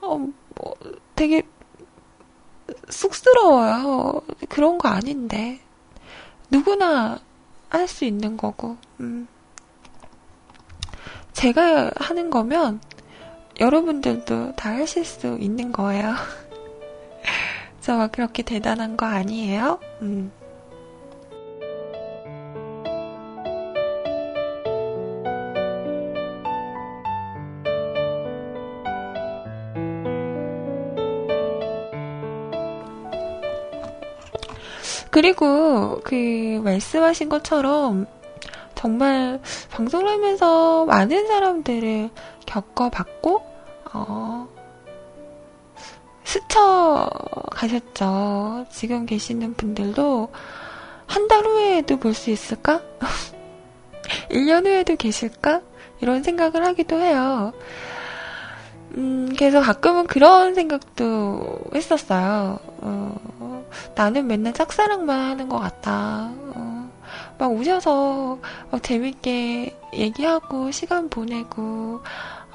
어, 0.01 0.19
뭐, 0.19 0.75
되게 1.15 1.43
쑥스러워요. 2.89 4.23
그런 4.49 4.79
거 4.79 4.89
아닌데. 4.89 5.61
누구나 6.51 7.19
할 7.71 7.89
수 7.89 8.05
있는 8.05 8.37
거고, 8.37 8.77
음. 9.01 9.29
제가 11.37 11.91
하는 11.97 12.31
거면 12.31 12.81
여러분들도 13.61 14.57
다 14.57 14.71
하실 14.71 15.05
수 15.05 15.37
있는 15.39 15.71
거예요. 15.71 16.15
저 17.83 17.97
막 17.97 18.11
그렇게 18.11 18.43
대단한 18.43 18.97
거 18.97 19.05
아니에요? 19.05 19.79
음. 20.01 20.33
그리고 35.11 36.01
그 36.05 36.61
말씀하신 36.65 37.29
것처럼 37.29 38.07
정말 38.87 39.41
방송을 39.73 40.09
하면서 40.09 40.85
많은 40.87 41.27
사람들을 41.27 42.09
겪어봤고, 42.47 43.43
어, 43.93 44.49
스쳐 46.23 47.11
가셨죠. 47.51 48.67
지금 48.71 49.05
계시는 49.07 49.55
분들도 49.55 50.29
한 51.09 51.27
달 51.27 51.45
후에도 51.45 51.97
볼 51.99 52.15
수 52.15 52.31
있을까? 52.31 52.81
1년 54.31 54.65
후에도 54.67 54.95
계실까? 54.95 55.63
이런 56.01 56.23
생각을 56.23 56.65
하기도 56.65 56.97
해요. 57.01 57.53
음, 58.97 59.35
그래서 59.37 59.61
가끔은 59.61 60.07
그런 60.07 60.55
생각도 60.55 61.59
했었어요. 61.75 62.59
어, 62.83 63.65
나는 63.97 64.29
맨날 64.29 64.53
짝사랑만 64.53 65.31
하는 65.31 65.49
것 65.49 65.59
같다. 65.59 66.31
어, 66.55 66.76
막 67.39 67.53
오셔서 67.53 68.39
막 68.71 68.83
재밌게 68.83 69.77
얘기하고 69.95 70.71
시간 70.71 71.09
보내고 71.09 72.01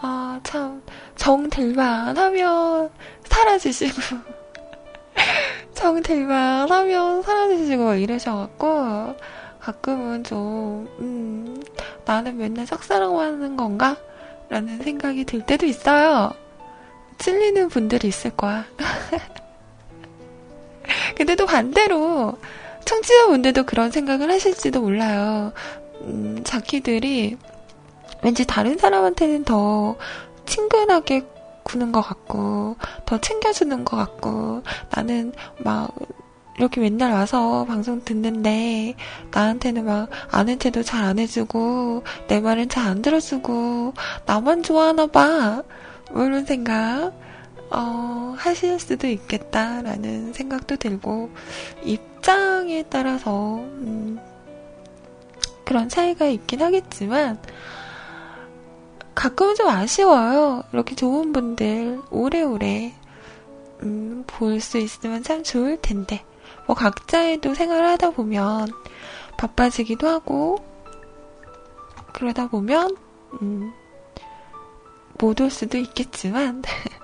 아 0.01 0.31
참 0.43 0.81
정될만 1.15 2.17
하면 2.17 2.89
사라지시고 3.23 4.01
정될만 5.73 6.71
하면 6.71 7.21
사라지시고 7.21 7.85
막 7.85 7.95
이러셔갖고 7.95 9.15
가끔은 9.59 10.23
좀 10.23 10.87
음, 10.99 11.63
나는 12.05 12.37
맨날 12.37 12.65
짝사랑만 12.65 13.35
하는 13.35 13.55
건가? 13.55 13.95
라는 14.49 14.81
생각이 14.81 15.23
들 15.23 15.45
때도 15.45 15.65
있어요. 15.65 16.31
찔리는 17.19 17.69
분들이 17.69 18.07
있을 18.07 18.31
거야. 18.31 18.65
근데 21.15 21.35
또 21.35 21.45
반대로 21.45 22.37
청취자분들도 22.85 23.65
그런 23.65 23.91
생각을 23.91 24.31
하실지도 24.31 24.81
몰라요. 24.81 25.53
음, 26.01 26.41
자기들이 26.43 27.37
왠지 28.23 28.45
다른 28.45 28.77
사람한테는 28.77 29.43
더 29.45 29.95
친근하게 30.45 31.25
구는 31.63 31.91
것 31.91 32.01
같고, 32.01 32.75
더 33.05 33.19
챙겨주는 33.19 33.85
것 33.85 33.97
같고, 33.97 34.63
나는 34.89 35.31
막, 35.59 35.93
이렇게 36.57 36.81
맨날 36.81 37.13
와서 37.13 37.65
방송 37.65 38.03
듣는데, 38.03 38.95
나한테는 39.31 39.85
막, 39.85 40.09
아는테도 40.31 40.83
잘 40.83 41.03
안 41.03 41.19
해주고, 41.19 42.03
내 42.27 42.39
말은 42.39 42.69
잘 42.69 42.87
안 42.87 43.01
들어주고, 43.01 43.93
나만 44.25 44.63
좋아하나 44.63 45.07
봐. 45.07 45.63
뭐 46.11 46.25
이런 46.25 46.45
생각, 46.45 47.13
어, 47.71 48.33
하실 48.37 48.79
수도 48.79 49.07
있겠다라는 49.07 50.33
생각도 50.33 50.75
들고, 50.77 51.29
입장에 51.83 52.83
따라서, 52.89 53.55
음, 53.57 54.19
그런 55.65 55.87
차이가 55.89 56.25
있긴 56.27 56.61
하겠지만, 56.61 57.39
가끔은 59.15 59.55
좀 59.55 59.67
아쉬워요. 59.67 60.63
이렇게 60.73 60.95
좋은 60.95 61.31
분들 61.33 62.01
오래오래 62.11 62.93
음, 63.83 64.23
볼 64.27 64.59
수 64.61 64.77
있으면 64.77 65.23
참 65.23 65.43
좋을 65.43 65.79
텐데. 65.81 66.23
뭐 66.67 66.75
각자의 66.75 67.39
또 67.41 67.53
생활을 67.53 67.87
하다 67.89 68.11
보면 68.11 68.69
바빠지기도 69.37 70.07
하고 70.07 70.63
그러다 72.13 72.47
보면 72.47 72.95
음, 73.41 73.73
못 75.19 75.41
올 75.41 75.49
수도 75.49 75.77
있겠지만 75.77 76.61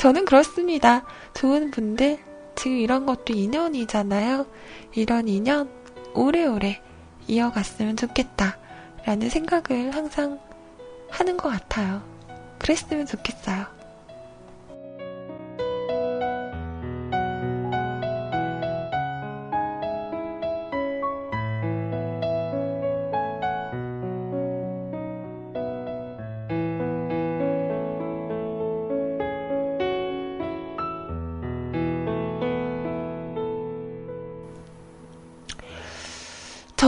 저는 0.00 0.24
그렇습니다. 0.24 1.04
좋은 1.34 1.70
분들 1.70 2.18
지금 2.56 2.78
이런 2.78 3.04
것도 3.04 3.34
인연이잖아요. 3.34 4.46
이런 4.94 5.28
인연 5.28 5.68
오래오래 6.14 6.80
이어갔으면 7.28 7.98
좋겠다. 7.98 8.56
라는 9.04 9.28
생각을 9.28 9.94
항상 9.94 10.40
하는 11.10 11.36
것 11.36 11.50
같아요. 11.50 12.02
그랬으면 12.58 13.04
좋겠어요. 13.04 13.66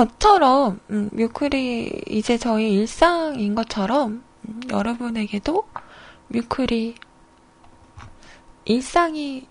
저처럼 0.03 0.81
음, 0.91 1.09
뮤클이 1.13 2.03
이제 2.09 2.37
저희 2.37 2.73
일상인 2.75 3.55
것처럼 3.55 4.25
음, 4.49 4.61
여러분에게도 4.69 5.65
뮤클이 6.27 6.97
일상이 8.65 9.47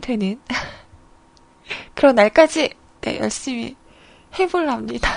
되는 0.00 0.40
그런 1.94 2.16
날까지 2.16 2.70
네, 3.02 3.18
열심히 3.20 3.76
해볼랍니다. 4.38 5.08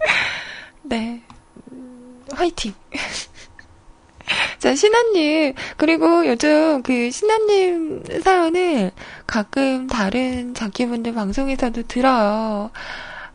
네, 0.82 1.22
음, 1.70 2.24
화이팅! 2.32 2.74
자, 4.58 4.74
신하님. 4.74 5.54
그리고 5.76 6.26
요즘 6.26 6.82
그 6.82 7.10
신하님 7.10 8.04
사연을 8.22 8.92
가끔 9.26 9.86
다른 9.86 10.54
자기분들 10.54 11.14
방송에서도 11.14 11.82
들어요. 11.88 12.70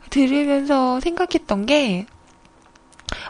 들으면서 0.09 0.99
생각했던 1.01 1.65
게, 1.65 2.05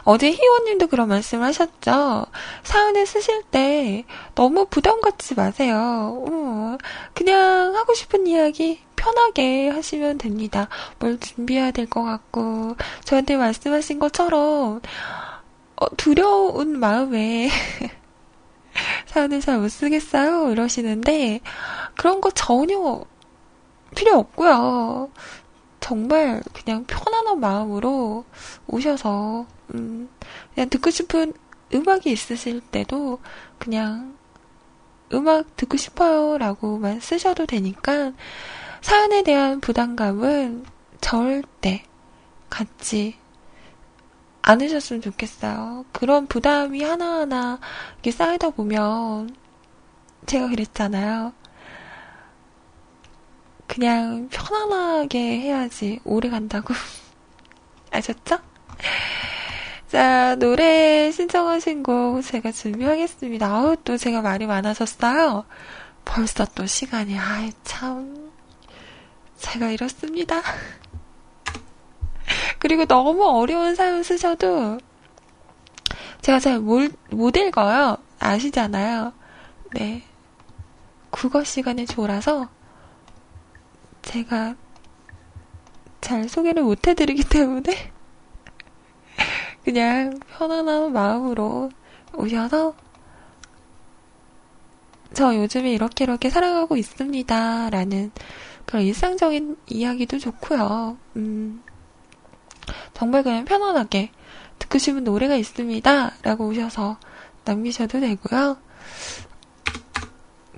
어제 0.04 0.30
희원님도 0.30 0.88
그런 0.88 1.08
말씀 1.08 1.42
하셨죠? 1.42 2.26
사연을 2.64 3.06
쓰실 3.06 3.42
때 3.50 4.04
너무 4.34 4.66
부담 4.66 5.00
갖지 5.00 5.34
마세요. 5.34 6.24
어, 6.28 6.78
그냥 7.14 7.74
하고 7.76 7.94
싶은 7.94 8.26
이야기 8.26 8.80
편하게 8.96 9.68
하시면 9.68 10.18
됩니다. 10.18 10.68
뭘 10.98 11.18
준비해야 11.20 11.70
될 11.70 11.86
것 11.88 12.02
같고, 12.02 12.76
저한테 13.04 13.36
말씀하신 13.36 13.98
것처럼, 14.00 14.80
어, 15.80 15.86
두려운 15.96 16.78
마음에 16.78 17.48
사연을 19.06 19.40
잘 19.40 19.58
못 19.58 19.68
쓰겠어요? 19.70 20.50
이러시는데, 20.50 21.40
그런 21.96 22.20
거 22.20 22.30
전혀 22.30 23.04
필요 23.96 24.18
없고요. 24.18 25.10
정말 25.80 26.42
그냥 26.52 26.84
편안한 26.84 27.40
마음으로 27.40 28.24
오셔서, 28.66 29.46
음, 29.74 30.08
그냥 30.54 30.68
듣고 30.68 30.90
싶은 30.90 31.32
음악이 31.74 32.10
있으실 32.10 32.60
때도 32.60 33.20
그냥 33.58 34.16
음악 35.12 35.56
듣고 35.56 35.76
싶어요 35.76 36.38
라고만 36.38 37.00
쓰셔도 37.00 37.46
되니까 37.46 38.12
사연에 38.80 39.22
대한 39.22 39.60
부담감은 39.60 40.64
절대 41.00 41.84
갖지 42.50 43.16
않으셨으면 44.48 45.02
좋겠어요. 45.02 45.84
그런 45.92 46.26
부담이 46.26 46.82
하나하나 46.82 47.60
이렇게 47.94 48.10
쌓이다 48.10 48.50
보면 48.50 49.36
제가 50.24 50.48
그랬잖아요. 50.48 51.34
그냥 53.66 54.28
편안하게 54.30 55.18
해야지 55.40 56.00
오래 56.04 56.30
간다고. 56.30 56.72
아셨죠? 57.92 58.38
자, 59.88 60.34
노래 60.36 61.12
신청하신 61.12 61.82
곡 61.82 62.22
제가 62.22 62.50
준비하겠습니다. 62.50 63.46
아우, 63.46 63.76
또 63.84 63.98
제가 63.98 64.22
말이 64.22 64.46
많아졌어요. 64.46 65.44
벌써 66.06 66.46
또 66.54 66.64
시간이, 66.64 67.18
아이, 67.18 67.52
참. 67.64 68.30
제가 69.36 69.70
이렇습니다. 69.70 70.40
그리고 72.58 72.84
너무 72.86 73.24
어려운 73.24 73.74
사연 73.74 74.02
쓰셔도 74.02 74.78
제가 76.20 76.40
잘 76.40 76.60
못 76.60 77.36
읽어요. 77.36 77.96
아시잖아요. 78.18 79.12
네. 79.74 80.02
국어 81.10 81.44
시간에 81.44 81.84
졸아서 81.84 82.48
제가 84.02 84.54
잘 86.00 86.28
소개를 86.28 86.62
못 86.62 86.86
해드리기 86.86 87.24
때문에 87.28 87.92
그냥 89.64 90.18
편안한 90.36 90.92
마음으로 90.92 91.70
오셔서 92.14 92.74
저 95.12 95.34
요즘에 95.34 95.72
이렇게 95.72 96.04
이렇게 96.04 96.30
살아가고 96.30 96.76
있습니다. 96.76 97.70
라는 97.70 98.10
그런 98.66 98.82
일상적인 98.84 99.56
이야기도 99.66 100.18
좋고요. 100.18 100.96
음, 101.16 101.62
정말 102.94 103.22
그냥 103.22 103.44
편안하게 103.44 104.10
듣고 104.58 104.78
싶은 104.78 105.04
노래가 105.04 105.36
있습니다. 105.36 106.12
라고 106.22 106.46
오셔서 106.46 106.98
남기셔도 107.44 108.00
되고요. 108.00 108.58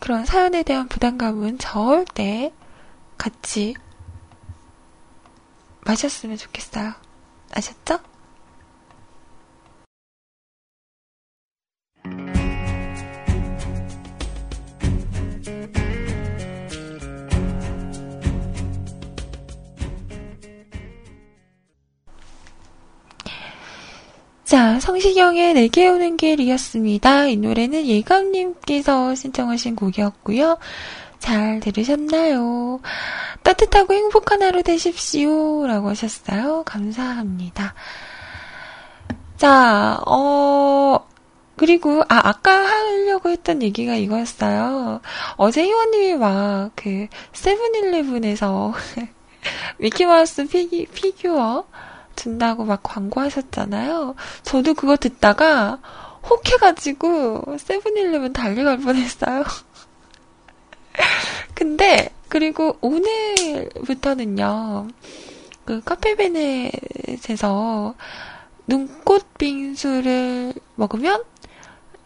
그런 0.01 0.25
사연에 0.25 0.63
대한 0.63 0.89
부담감은 0.89 1.59
절대 1.59 2.53
같이 3.19 3.75
마셨으면 5.83 6.37
좋겠어요. 6.37 6.95
아셨죠? 7.53 7.99
자, 24.51 24.81
성시경의 24.81 25.55
내게 25.55 25.87
오는 25.87 26.17
길이었습니다. 26.17 27.27
이 27.27 27.37
노래는 27.37 27.87
예감님께서 27.87 29.15
신청하신 29.15 29.77
곡이었고요. 29.77 30.59
잘 31.21 31.61
들으셨나요? 31.61 32.81
따뜻하고 33.45 33.95
행복한 33.95 34.43
하루 34.43 34.65
되십시오. 34.65 35.69
라고 35.69 35.91
하셨어요. 35.91 36.65
감사합니다. 36.67 37.75
자, 39.37 40.01
어, 40.05 41.07
그리고, 41.55 42.03
아, 42.09 42.21
아까 42.25 42.51
하려고 42.51 43.29
했던 43.29 43.63
얘기가 43.63 43.95
이거였어요. 43.95 45.01
어제 45.37 45.63
희원님이 45.63 46.17
막, 46.17 46.73
그, 46.75 47.07
세븐일레븐에서, 47.35 48.75
미키마우스 49.79 50.49
피기, 50.49 50.87
피규어, 50.87 51.67
준다고 52.21 52.65
막 52.65 52.83
광고하셨잖아요. 52.83 54.15
저도 54.43 54.75
그거 54.75 54.99
듣다가 54.99 55.79
혹해가지고 56.29 57.57
세븐일레븐 57.59 58.35
달려갈 58.35 58.77
뻔했어요. 58.79 59.45
근데 61.57 62.11
그리고 62.29 62.77
오늘부터는요. 62.83 64.89
그 65.65 65.81
카페베넷에서 65.83 67.95
눈꽃 68.67 69.39
빙수를 69.39 70.53
먹으면 70.75 71.25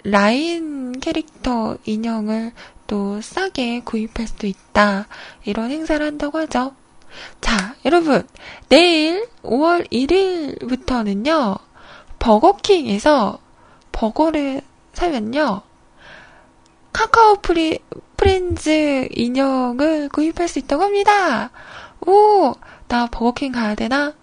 라인 0.05 1.01
캐릭터 1.01 1.77
인형을 1.85 2.53
또 2.87 3.21
싸게 3.21 3.81
구입할 3.81 4.29
수도 4.29 4.47
있다. 4.47 5.09
이런 5.45 5.73
행사를 5.73 6.07
한다고 6.07 6.39
하죠. 6.39 6.77
자, 7.41 7.75
여러분. 7.85 8.27
내일 8.69 9.29
5월 9.43 9.91
1일부터는요, 9.91 11.59
버거킹에서 12.19 13.39
버거를 13.93 14.63
사면요, 14.93 15.63
카카오 16.93 17.37
프리, 17.37 17.81
프렌즈 18.17 19.09
인형을 19.11 20.09
구입할 20.09 20.49
수 20.49 20.59
있다고 20.61 20.85
합니다. 20.85 21.51
오, 22.07 22.55
나 22.89 23.07
버거킹 23.07 23.53
가야 23.53 23.75
되나? 23.75 24.15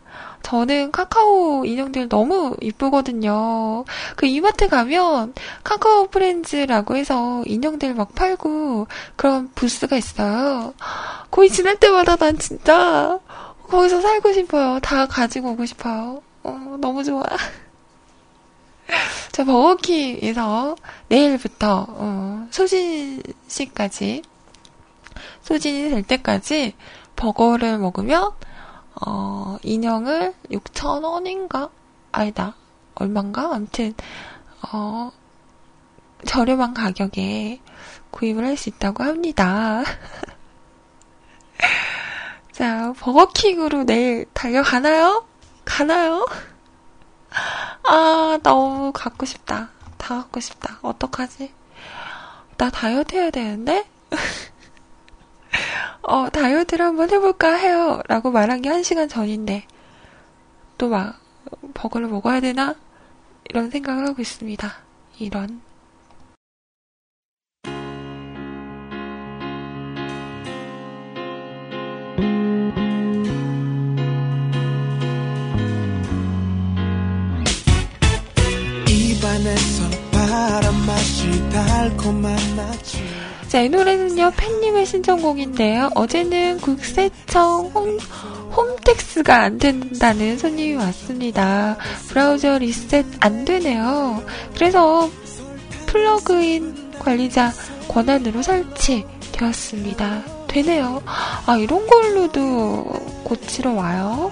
저는 0.44 0.92
카카오 0.92 1.66
인형들 1.66 2.10
너무 2.10 2.56
이쁘거든요. 2.62 3.86
그 4.16 4.26
이마트 4.26 4.68
가면 4.68 5.34
카카오 5.64 6.08
프렌즈라고 6.08 6.96
해서 6.96 7.44
인형들 7.46 7.94
막 7.94 8.16
팔고 8.16 8.88
그런 9.16 9.52
부스가 9.54 9.98
있어요. 9.98 10.74
거기 11.30 11.50
지날 11.50 11.78
때마다 11.78 12.16
난 12.16 12.38
진짜 12.38 13.20
거기서 13.70 14.02
살고 14.02 14.34
싶어요. 14.34 14.80
다 14.80 15.08
가지고 15.08 15.52
오고 15.52 15.66
싶어요. 15.66 16.22
어, 16.44 16.78
너무 16.80 17.04
좋아. 17.04 17.24
자, 19.32 19.46
버거킹에서 19.46 20.76
내일부터, 21.08 21.86
어, 21.88 22.48
소진 22.52 23.24
씨까지, 23.48 24.24
소진이 25.44 25.90
될 25.90 26.04
때까지 26.04 26.76
버거를 27.16 27.78
먹으면 27.78 28.32
어, 28.96 29.58
인형을 29.64 30.34
6,000원인가? 30.52 31.70
아니다. 32.12 32.56
얼만가? 32.96 33.56
아무튼, 33.56 33.94
어, 34.74 35.12
저렴한 36.26 36.74
가격에 36.74 37.62
구입을 38.12 38.46
할 38.46 38.58
수 38.58 38.70
있다고 38.70 39.04
합니다. 39.04 39.84
자, 42.52 42.94
버거킹으로 43.00 43.86
내일 43.86 44.26
달려가나요? 44.34 45.26
가나요? 45.66 46.28
아, 47.84 48.38
너무 48.44 48.92
갖고 48.94 49.26
싶다. 49.26 49.70
다 49.98 50.16
갖고 50.18 50.40
싶다. 50.40 50.80
어떡하지? 50.82 51.52
나 52.58 52.70
다이어트 52.70 53.16
해야 53.16 53.30
되는데? 53.32 53.86
어, 56.04 56.30
다이어트를 56.30 56.86
한번 56.86 57.10
해볼까 57.12 57.54
해요. 57.56 58.02
라고 58.08 58.32
말한 58.32 58.62
게 58.62 58.70
한 58.70 58.84
시간 58.84 59.08
전인데, 59.10 59.66
또 60.78 60.90
막, 60.90 61.20
버거를 61.74 62.08
먹어야 62.08 62.40
되나? 62.42 62.76
이런 63.50 63.70
생각을 63.70 64.08
하고 64.08 64.22
있습니다. 64.22 64.72
이런. 65.20 65.62
입안에서 78.88 79.90
바람 80.12 80.86
맛이 80.86 81.50
달콤한 81.50 82.36
아침 82.60 83.21
자, 83.52 83.60
이 83.60 83.68
노래는요, 83.68 84.32
팬님의 84.38 84.86
신청곡인데요. 84.86 85.90
어제는 85.94 86.60
국세청 86.62 87.70
홈, 87.74 87.98
홈택스가 88.56 89.42
안 89.42 89.58
된다는 89.58 90.38
손님이 90.38 90.76
왔습니다. 90.76 91.76
브라우저 92.08 92.60
리셋 92.60 93.06
안 93.20 93.44
되네요. 93.44 94.24
그래서 94.56 95.10
플러그인 95.86 96.94
관리자 96.98 97.52
권한으로 97.90 98.42
설치되었습니다. 98.42 100.24
되네요. 100.48 101.04
아, 101.46 101.58
이런 101.58 101.86
걸로도 101.88 102.86
고치러 103.26 103.74
와요? 103.74 104.32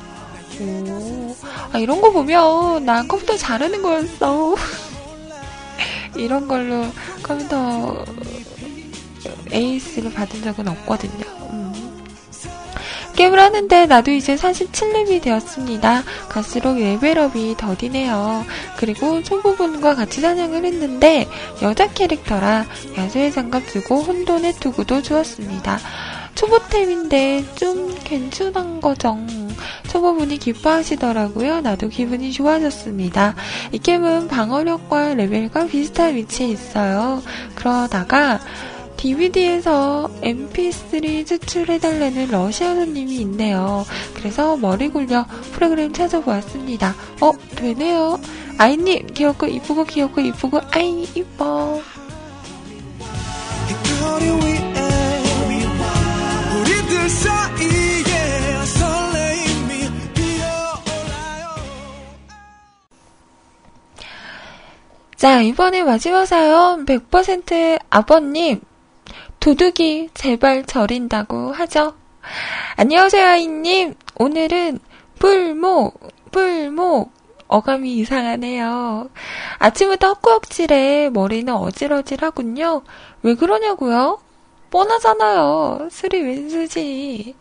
오, 0.61 1.35
아, 1.73 1.77
이런 1.77 1.99
거 1.99 2.13
보면 2.13 2.85
난 2.85 3.05
컴퓨터 3.05 3.35
잘하는 3.35 3.81
거였어. 3.81 4.55
이런 6.15 6.47
걸로 6.47 6.85
컴퓨터 7.21 8.05
에이스를 9.51 10.11
받은 10.13 10.43
적은 10.43 10.67
없거든요. 10.67 11.25
음. 11.51 11.59
게임을 13.15 13.37
하는데 13.37 13.85
나도 13.85 14.11
이제 14.11 14.35
47렙이 14.35 15.21
되었습니다. 15.21 16.03
갈수록 16.29 16.77
레벨업이 16.77 17.55
더디네요. 17.57 18.45
그리고 18.77 19.21
초보분과 19.21 19.95
같이 19.95 20.21
사냥을 20.21 20.63
했는데 20.63 21.27
여자 21.61 21.91
캐릭터라 21.91 22.65
야수의 22.97 23.33
장갑 23.33 23.63
쓰고 23.69 24.03
혼돈의 24.03 24.53
투구도 24.61 25.01
좋았습니다. 25.01 25.79
초보템인데 26.35 27.43
좀 27.55 27.93
괜찮은 28.05 28.79
거죠. 28.79 29.17
초보분이 29.89 30.37
기뻐하시더라고요. 30.37 31.59
나도 31.59 31.89
기분이 31.89 32.31
좋아졌습니다. 32.31 33.35
이 33.73 33.79
게임은 33.79 34.29
방어력과 34.29 35.15
레벨과 35.15 35.65
비슷한 35.65 36.15
위치에 36.15 36.47
있어요. 36.47 37.21
그러다가 37.55 38.39
DVD에서 38.99 40.09
MP3 40.21 41.25
추출해달라는 41.25 42.31
러시아 42.31 42.75
손님이 42.75 43.21
있네요. 43.21 43.85
그래서 44.13 44.57
머리 44.57 44.89
굴려 44.89 45.25
프로그램 45.53 45.93
찾아보았습니다. 45.93 46.93
어, 47.21 47.31
되네요. 47.55 48.19
아이님, 48.57 49.07
귀엽고 49.07 49.47
이쁘고 49.47 49.85
귀엽고 49.85 50.19
이쁘고 50.19 50.59
아이 50.71 51.07
이뻐. 51.15 51.81
자, 65.15 65.41
이번에 65.41 65.83
마지막 65.83 66.25
사연 66.25 66.85
100% 66.85 67.79
아버님 67.89 68.61
도둑이 69.39 70.09
제발 70.13 70.65
저린다고 70.65 71.53
하죠. 71.53 71.93
안녕하세요, 72.75 73.25
아이님. 73.25 73.95
오늘은 74.17 74.79
뿔목, 75.17 76.31
뿔목. 76.31 77.11
어감이 77.47 77.95
이상하네요. 77.95 79.09
아침부터 79.57 80.09
헛구역질에 80.09 81.09
머리는 81.09 81.51
어질어질하군요. 81.53 82.83
왜 83.23 83.35
그러냐고요? 83.35 84.19
뻔하잖아요. 84.69 85.89
술이 85.91 86.21
웬수지. 86.21 87.35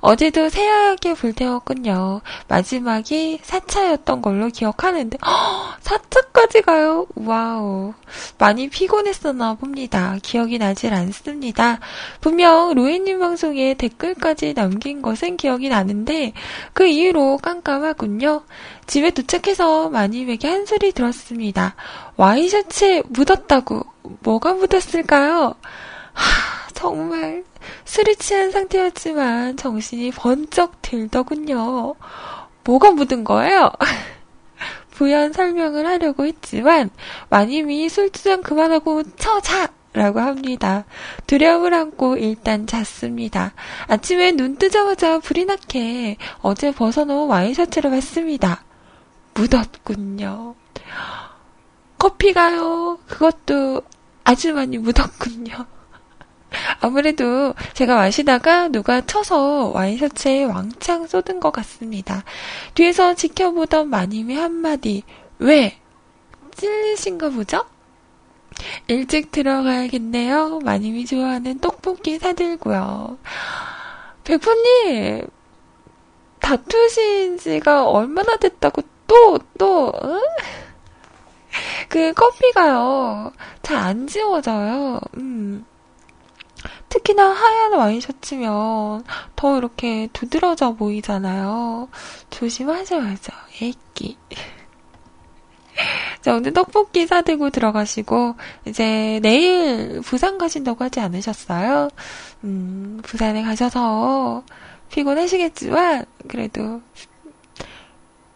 어제도 0.00 0.48
새하얗게 0.48 1.14
불태웠군요. 1.14 2.20
마지막이 2.48 3.40
4차였던 3.42 4.20
걸로 4.20 4.48
기억하는데, 4.48 5.18
허, 5.24 5.76
4차까지 5.80 6.64
가요? 6.64 7.06
wow. 7.14 7.94
많이 8.38 8.68
피곤했었나 8.68 9.54
봅니다. 9.54 10.18
기억이 10.22 10.58
나질 10.58 10.92
않습니다. 10.92 11.80
분명 12.20 12.74
로이님 12.74 13.18
방송에 13.18 13.74
댓글까지 13.74 14.54
남긴 14.54 15.00
것은 15.00 15.36
기억이 15.36 15.68
나는데, 15.68 16.32
그 16.72 16.86
이후로 16.86 17.38
깜깜하군요. 17.38 18.42
집에 18.86 19.10
도착해서 19.10 19.88
마님에게 19.88 20.48
한 20.48 20.66
소리 20.66 20.92
들었습니다. 20.92 21.74
와이셔츠에 22.16 23.02
묻었다고. 23.08 23.82
뭐가 24.20 24.52
묻었을까요? 24.54 25.54
하, 26.14 26.68
정말 26.72 27.44
술이 27.84 28.16
취한 28.16 28.50
상태였지만 28.50 29.56
정신이 29.56 30.10
번쩍 30.12 30.80
들더군요. 30.82 31.94
뭐가 32.64 32.92
묻은 32.92 33.24
거예요? 33.24 33.70
부연 34.92 35.32
설명을 35.32 35.86
하려고 35.86 36.24
했지만 36.24 36.90
마님이 37.28 37.88
술주정 37.88 38.42
그만하고 38.42 39.02
쳐자! 39.16 39.68
라고 39.94 40.18
합니다. 40.18 40.84
두려움을 41.28 41.72
안고 41.72 42.16
일단 42.16 42.66
잤습니다. 42.66 43.52
아침에 43.86 44.32
눈 44.32 44.56
뜨자마자 44.56 45.20
불이 45.20 45.44
나게 45.44 46.16
어제 46.42 46.72
벗어놓은 46.72 47.28
와인셔츠를 47.28 47.90
봤습니다. 47.90 48.64
묻었군요. 49.34 50.56
커피가요. 51.98 52.98
그것도 53.06 53.82
아주 54.24 54.52
많이 54.52 54.78
묻었군요. 54.78 55.64
아무래도 56.80 57.54
제가 57.74 57.96
마시다가 57.96 58.68
누가 58.68 59.00
쳐서 59.00 59.68
와인셔츠에 59.74 60.44
왕창 60.44 61.06
쏟은 61.06 61.40
것 61.40 61.50
같습니다. 61.52 62.24
뒤에서 62.74 63.14
지켜보던 63.14 63.88
마님의 63.88 64.36
한마디, 64.36 65.02
왜? 65.38 65.78
찔리신가 66.56 67.30
보죠? 67.30 67.64
일찍 68.86 69.32
들어가야겠네요. 69.32 70.60
마님이 70.64 71.06
좋아하는 71.06 71.58
떡볶이 71.58 72.18
사들고요. 72.18 73.18
백퍼님, 74.24 75.26
다투신 76.40 77.38
지가 77.38 77.84
얼마나 77.88 78.36
됐다고 78.36 78.82
또, 79.06 79.38
또, 79.58 79.92
응? 80.02 80.20
그 81.88 82.12
커피가요, 82.12 83.32
잘 83.62 83.76
안 83.78 84.06
지워져요. 84.06 85.00
음. 85.16 85.64
특히나 86.94 87.28
하얀 87.28 87.72
와인셔츠면 87.72 89.04
더 89.34 89.58
이렇게 89.58 90.08
두드러져 90.12 90.74
보이잖아요. 90.74 91.88
조심하셔야죠, 92.30 93.32
애기. 93.60 94.16
자, 96.22 96.36
오늘 96.36 96.52
떡볶이 96.52 97.08
사들고 97.08 97.50
들어가시고, 97.50 98.36
이제 98.66 99.18
내일 99.22 100.02
부산 100.02 100.38
가신다고 100.38 100.84
하지 100.84 101.00
않으셨어요? 101.00 101.88
음, 102.44 103.00
부산에 103.02 103.42
가셔서 103.42 104.44
피곤하시겠지만, 104.92 106.04
그래도 106.28 106.80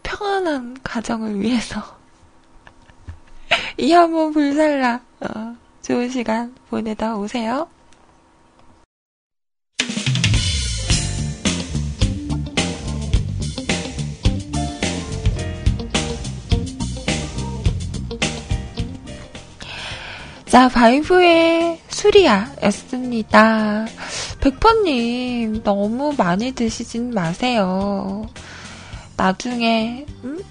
평안한 0.03 0.79
가정을 0.83 1.39
위해서 1.39 1.81
이 3.79 3.93
한번 3.93 4.33
불살라, 4.33 4.99
어, 5.21 5.55
좋은 5.81 6.09
시간 6.09 6.53
보내다 6.69 7.15
오세요. 7.15 7.69
자, 20.49 20.67
바이브의 20.67 21.79
수리야 21.89 22.55
였습니다. 22.63 23.85
백퍼님, 24.41 25.61
너무 25.61 26.15
많이 26.17 26.53
드시진 26.53 27.13
마세요. 27.13 28.27
나중에, 29.15 30.07
음? 30.23 30.43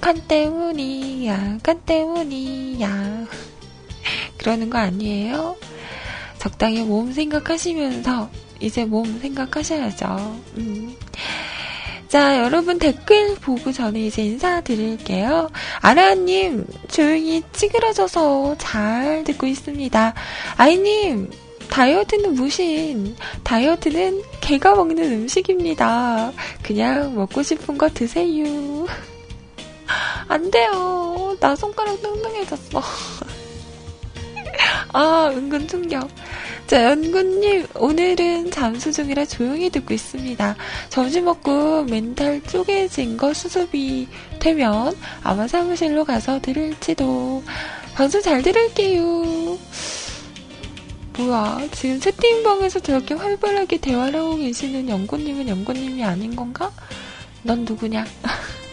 칸 0.00 0.20
때문이야, 0.28 1.58
칸 1.64 1.80
때문이야. 1.80 3.26
그러는 4.38 4.70
거 4.70 4.78
아니에요? 4.78 5.56
적당히 6.38 6.84
몸 6.84 7.12
생각하시면서, 7.12 8.30
이제 8.60 8.84
몸 8.84 9.18
생각하셔야죠. 9.18 10.06
음. 10.58 10.96
자, 12.14 12.38
여러분 12.38 12.78
댓글 12.78 13.34
보고 13.34 13.72
저는 13.72 13.98
이제 13.98 14.22
인사드릴게요. 14.22 15.50
아라님, 15.80 16.64
조용히 16.86 17.42
찌그러져서 17.52 18.54
잘 18.56 19.24
듣고 19.24 19.48
있습니다. 19.48 20.14
아이님, 20.56 21.28
다이어트는 21.68 22.34
무신. 22.34 23.16
다이어트는 23.42 24.22
개가 24.40 24.76
먹는 24.76 25.02
음식입니다. 25.02 26.30
그냥 26.62 27.16
먹고 27.16 27.42
싶은 27.42 27.76
거 27.76 27.88
드세요. 27.88 28.86
안 30.28 30.52
돼요. 30.52 31.36
나 31.40 31.56
손가락 31.56 32.00
뚱뚱해졌어. 32.00 32.80
아, 34.94 35.32
은근 35.34 35.66
충격. 35.66 36.08
자, 36.66 36.82
연구님, 36.82 37.66
오늘은 37.74 38.50
잠수 38.50 38.90
중이라 38.90 39.26
조용히 39.26 39.68
듣고 39.68 39.92
있습니다. 39.92 40.56
점심 40.88 41.26
먹고 41.26 41.84
멘탈 41.84 42.40
쪼개진 42.42 43.18
거 43.18 43.34
수습이 43.34 44.08
되면 44.40 44.94
아마 45.22 45.46
사무실로 45.46 46.06
가서 46.06 46.40
들을지도. 46.40 47.42
방송 47.94 48.22
잘 48.22 48.42
들을게요. 48.42 49.58
뭐야, 51.18 51.68
지금 51.72 52.00
채팅방에서 52.00 52.80
저렇게 52.80 53.12
활발하게 53.14 53.76
대화를 53.76 54.18
하고 54.20 54.36
계시는 54.36 54.88
연구님은 54.88 55.46
연구님이 55.46 56.02
아닌 56.02 56.34
건가? 56.34 56.72
넌 57.42 57.66
누구냐? 57.66 58.06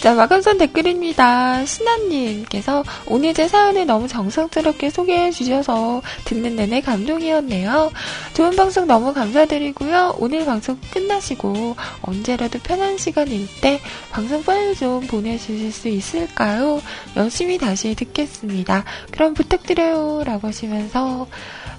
자, 0.00 0.14
마감선 0.14 0.56
댓글입니다. 0.56 1.66
신하님께서 1.66 2.82
오늘 3.04 3.34
제 3.34 3.46
사연을 3.46 3.84
너무 3.84 4.08
정성스럽게 4.08 4.88
소개해 4.88 5.30
주셔서 5.30 6.00
듣는 6.24 6.56
내내 6.56 6.80
감동이었네요. 6.80 7.92
좋은 8.32 8.56
방송 8.56 8.86
너무 8.86 9.12
감사드리고요. 9.12 10.16
오늘 10.18 10.46
방송 10.46 10.78
끝나시고 10.90 11.76
언제라도 12.00 12.58
편한 12.60 12.96
시간일 12.96 13.46
때 13.60 13.78
방송 14.10 14.42
파일 14.42 14.74
좀 14.74 15.06
보내주실 15.06 15.70
수 15.70 15.88
있을까요? 15.88 16.80
열심히 17.16 17.58
다시 17.58 17.94
듣겠습니다. 17.94 18.84
그럼 19.10 19.34
부탁드려요. 19.34 20.22
라고 20.24 20.48
하시면서 20.48 21.26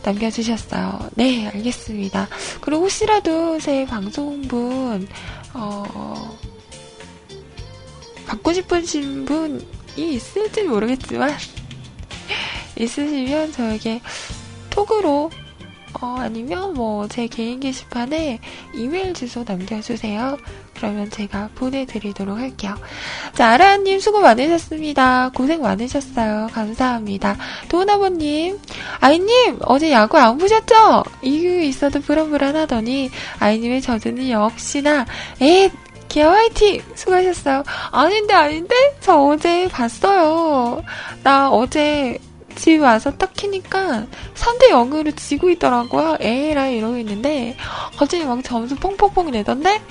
남겨주셨어요. 0.03 1.09
네, 1.15 1.47
알겠습니다. 1.47 2.27
그리고 2.61 2.83
혹시라도 2.83 3.59
제 3.59 3.83
방송분, 3.87 5.07
어, 5.55 6.37
받고 8.31 8.53
싶으신 8.53 9.25
분이 9.25 9.61
있을지 9.97 10.63
모르겠지만 10.63 11.31
있으시면 12.79 13.51
저에게 13.51 14.01
톡으로 14.69 15.29
어, 16.01 16.15
아니면 16.17 16.73
뭐 16.73 17.07
제 17.09 17.27
개인 17.27 17.59
게시판에 17.59 18.39
이메일 18.73 19.13
주소 19.13 19.43
남겨주세요. 19.45 20.37
그러면 20.75 21.09
제가 21.09 21.49
보내드리도록 21.55 22.37
할게요. 22.37 22.75
자, 23.35 23.49
아라님 23.49 23.99
수고 23.99 24.21
많으셨습니다. 24.21 25.31
고생 25.35 25.61
많으셨어요. 25.61 26.47
감사합니다. 26.53 27.35
도은아버님, 27.67 28.57
아이님, 29.01 29.59
어제 29.65 29.91
야구 29.91 30.17
안 30.17 30.37
보셨죠? 30.37 31.03
이유 31.21 31.61
있어도 31.63 31.99
불안불안하더니, 31.99 33.11
아이님의 33.39 33.81
저주는 33.81 34.29
역시나, 34.29 35.05
에 35.41 35.69
기아 36.11 36.29
화이팅! 36.29 36.81
수고하셨어요. 36.93 37.63
아닌데, 37.91 38.33
아닌데? 38.33 38.75
저 38.99 39.15
어제 39.15 39.69
봤어요. 39.69 40.83
나 41.23 41.49
어제 41.49 42.17
집에 42.55 42.79
와서 42.79 43.11
딱 43.11 43.31
키니까 43.31 44.07
3대 44.35 44.71
0으로 44.71 45.15
지고 45.15 45.49
있더라고요. 45.51 46.17
에라 46.19 46.67
이러고 46.67 46.97
있는데, 46.97 47.55
갑자기 47.95 48.25
막 48.25 48.43
점수 48.43 48.75
뽕뽕뽕 48.75 49.31
내던데? 49.31 49.81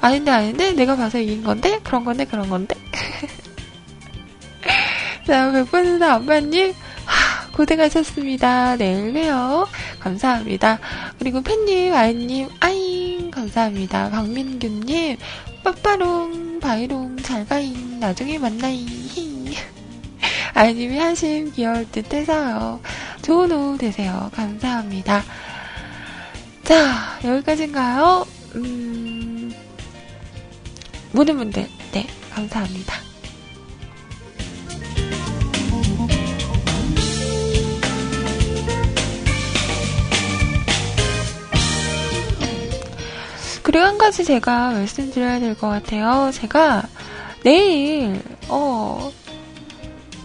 아닌데, 0.00 0.32
아닌데? 0.32 0.72
내가 0.72 0.96
봐서 0.96 1.20
이긴 1.20 1.44
건데? 1.44 1.78
그런 1.84 2.04
건데, 2.04 2.24
그런 2.24 2.50
건데? 2.50 2.74
자, 5.28 5.52
백번수다 5.52 6.14
안마님, 6.14 6.74
고생하셨습니다. 7.58 8.76
내일 8.76 9.12
봬요. 9.12 9.66
감사합니다. 10.00 10.78
그리고 11.18 11.40
팬님, 11.40 11.92
아이님, 11.92 12.48
아잉, 12.60 13.30
감사합니다. 13.30 14.10
박민규님, 14.10 15.16
빠빠롱, 15.68 16.60
바이롱, 16.60 17.18
잘가잉, 17.18 18.00
나중에 18.00 18.38
만나잉, 18.38 18.86
힝. 18.86 19.52
아이님이 20.54 20.98
하심 20.98 21.52
귀여울 21.52 21.86
듯 21.90 22.12
해서요. 22.14 22.80
좋은 23.20 23.52
오후 23.52 23.76
되세요. 23.76 24.30
감사합니다. 24.34 25.22
자, 26.64 27.18
여기까지인가요? 27.22 28.26
음, 28.54 29.52
모든 31.12 31.36
분들, 31.36 31.68
네, 31.92 32.06
감사합니다. 32.30 33.07
그리고 43.68 43.84
한 43.84 43.98
가지 43.98 44.24
제가 44.24 44.70
말씀드려야 44.70 45.40
될 45.40 45.54
것 45.54 45.68
같아요. 45.68 46.30
제가 46.32 46.88
내일, 47.44 48.18
어, 48.48 49.12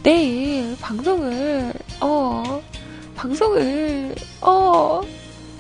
내일 0.01 0.77
방송을, 0.79 1.73
어, 1.99 2.63
방송을, 3.17 4.15
어, 4.39 5.01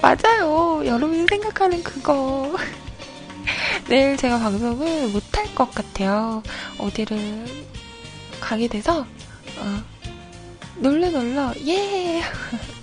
맞아요. 0.01 0.81
여러분이 0.85 1.25
생각하는 1.29 1.83
그거. 1.83 2.55
내일 3.89 4.15
제가 4.15 4.39
방송을 4.39 5.09
못할 5.09 5.53
것 5.53 5.69
같아요. 5.75 6.41
어디를 6.77 7.45
가게 8.39 8.69
돼서, 8.69 9.01
어, 9.57 9.83
놀러 10.77 11.09
놀러, 11.09 11.53
예! 11.67 12.21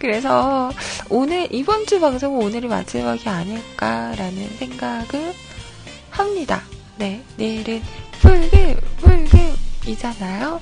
그래서 0.00 0.72
오늘 1.10 1.46
이번 1.50 1.84
주 1.84 2.00
방송은 2.00 2.42
오늘이 2.42 2.68
마지막이 2.68 3.28
아닐까라는 3.28 4.48
생각을 4.58 5.34
합니다. 6.08 6.62
네, 6.96 7.22
내일은 7.36 7.82
풀금 8.12 8.80
풀금이잖아요. 8.96 10.58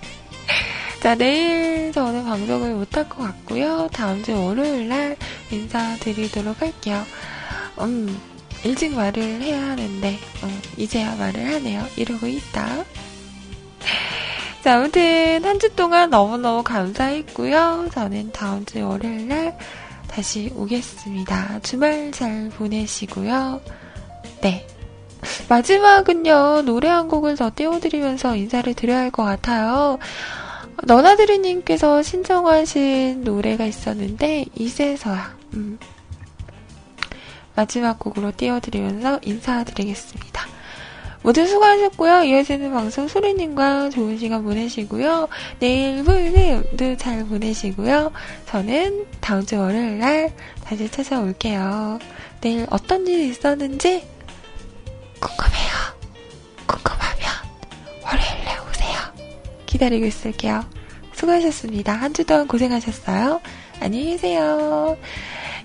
자, 1.02 1.14
내일 1.14 1.92
저는 1.92 2.24
방송을 2.24 2.74
못할 2.74 3.06
것 3.06 3.18
같고요. 3.18 3.86
다음 3.92 4.22
주 4.22 4.34
월요일 4.34 4.88
날 4.88 5.16
인사드리도록 5.50 6.62
할게요. 6.62 7.04
음, 7.80 8.18
일찍 8.64 8.94
말을 8.94 9.42
해야 9.42 9.60
하는데, 9.60 10.18
어, 10.42 10.60
이제야 10.78 11.14
말을 11.16 11.46
하네요. 11.52 11.86
이러고 11.96 12.26
있다. 12.26 12.84
자, 14.62 14.70
자, 14.70 14.76
아무튼 14.76 15.44
한 15.44 15.58
주 15.58 15.74
동안 15.74 16.10
너무너무 16.10 16.62
감사했고요. 16.62 17.88
저는 17.92 18.32
다음 18.32 18.64
주 18.64 18.86
월요일 18.86 19.28
날 19.28 19.56
다시 20.08 20.52
오겠습니다. 20.54 21.60
주말 21.60 22.10
잘 22.12 22.50
보내시고요. 22.50 23.60
네. 24.42 24.66
마지막은요, 25.48 26.62
노래 26.62 26.88
한 26.88 27.08
곡을 27.08 27.36
더 27.36 27.50
띄워드리면서 27.54 28.36
인사를 28.36 28.72
드려야 28.74 28.98
할 29.00 29.10
것 29.10 29.24
같아요. 29.24 29.98
너나드리님께서 30.84 32.02
신청하신 32.02 33.24
노래가 33.24 33.64
있었는데, 33.64 34.44
이세서야. 34.54 35.36
음. 35.54 35.78
마지막 37.56 37.98
곡으로 37.98 38.30
띄워드리면서 38.36 39.18
인사드리겠습니다. 39.24 40.46
모두 41.22 41.46
수고하셨고요. 41.46 42.22
이어지는 42.24 42.72
방송 42.72 43.08
소리님과 43.08 43.90
좋은 43.90 44.18
시간 44.18 44.44
보내시고요. 44.44 45.28
내일 45.58 46.02
후일도 46.02 46.96
잘 46.96 47.24
보내시고요. 47.26 48.12
저는 48.46 49.06
다음 49.20 49.44
주 49.44 49.58
월요일 49.58 49.98
날 49.98 50.32
다시 50.64 50.88
찾아올게요. 50.90 51.98
내일 52.40 52.66
어떤 52.70 53.06
일이 53.06 53.28
있었는지 53.28 54.06
궁금해요. 55.20 55.72
궁금하면 56.66 57.26
월요일에 58.04 58.58
오세요. 58.70 58.98
기다리고 59.66 60.06
있을게요. 60.06 60.64
수고하셨습니다. 61.14 61.92
한 61.92 62.12
주 62.14 62.24
동안 62.24 62.46
고생하셨어요. 62.46 63.40
안녕히 63.80 64.12
계세요. 64.12 64.96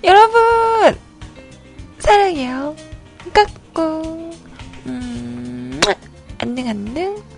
여러분! 0.03 0.97
사랑해요. 1.99 2.75
안녕, 6.43 6.67
안녕. 6.67 7.32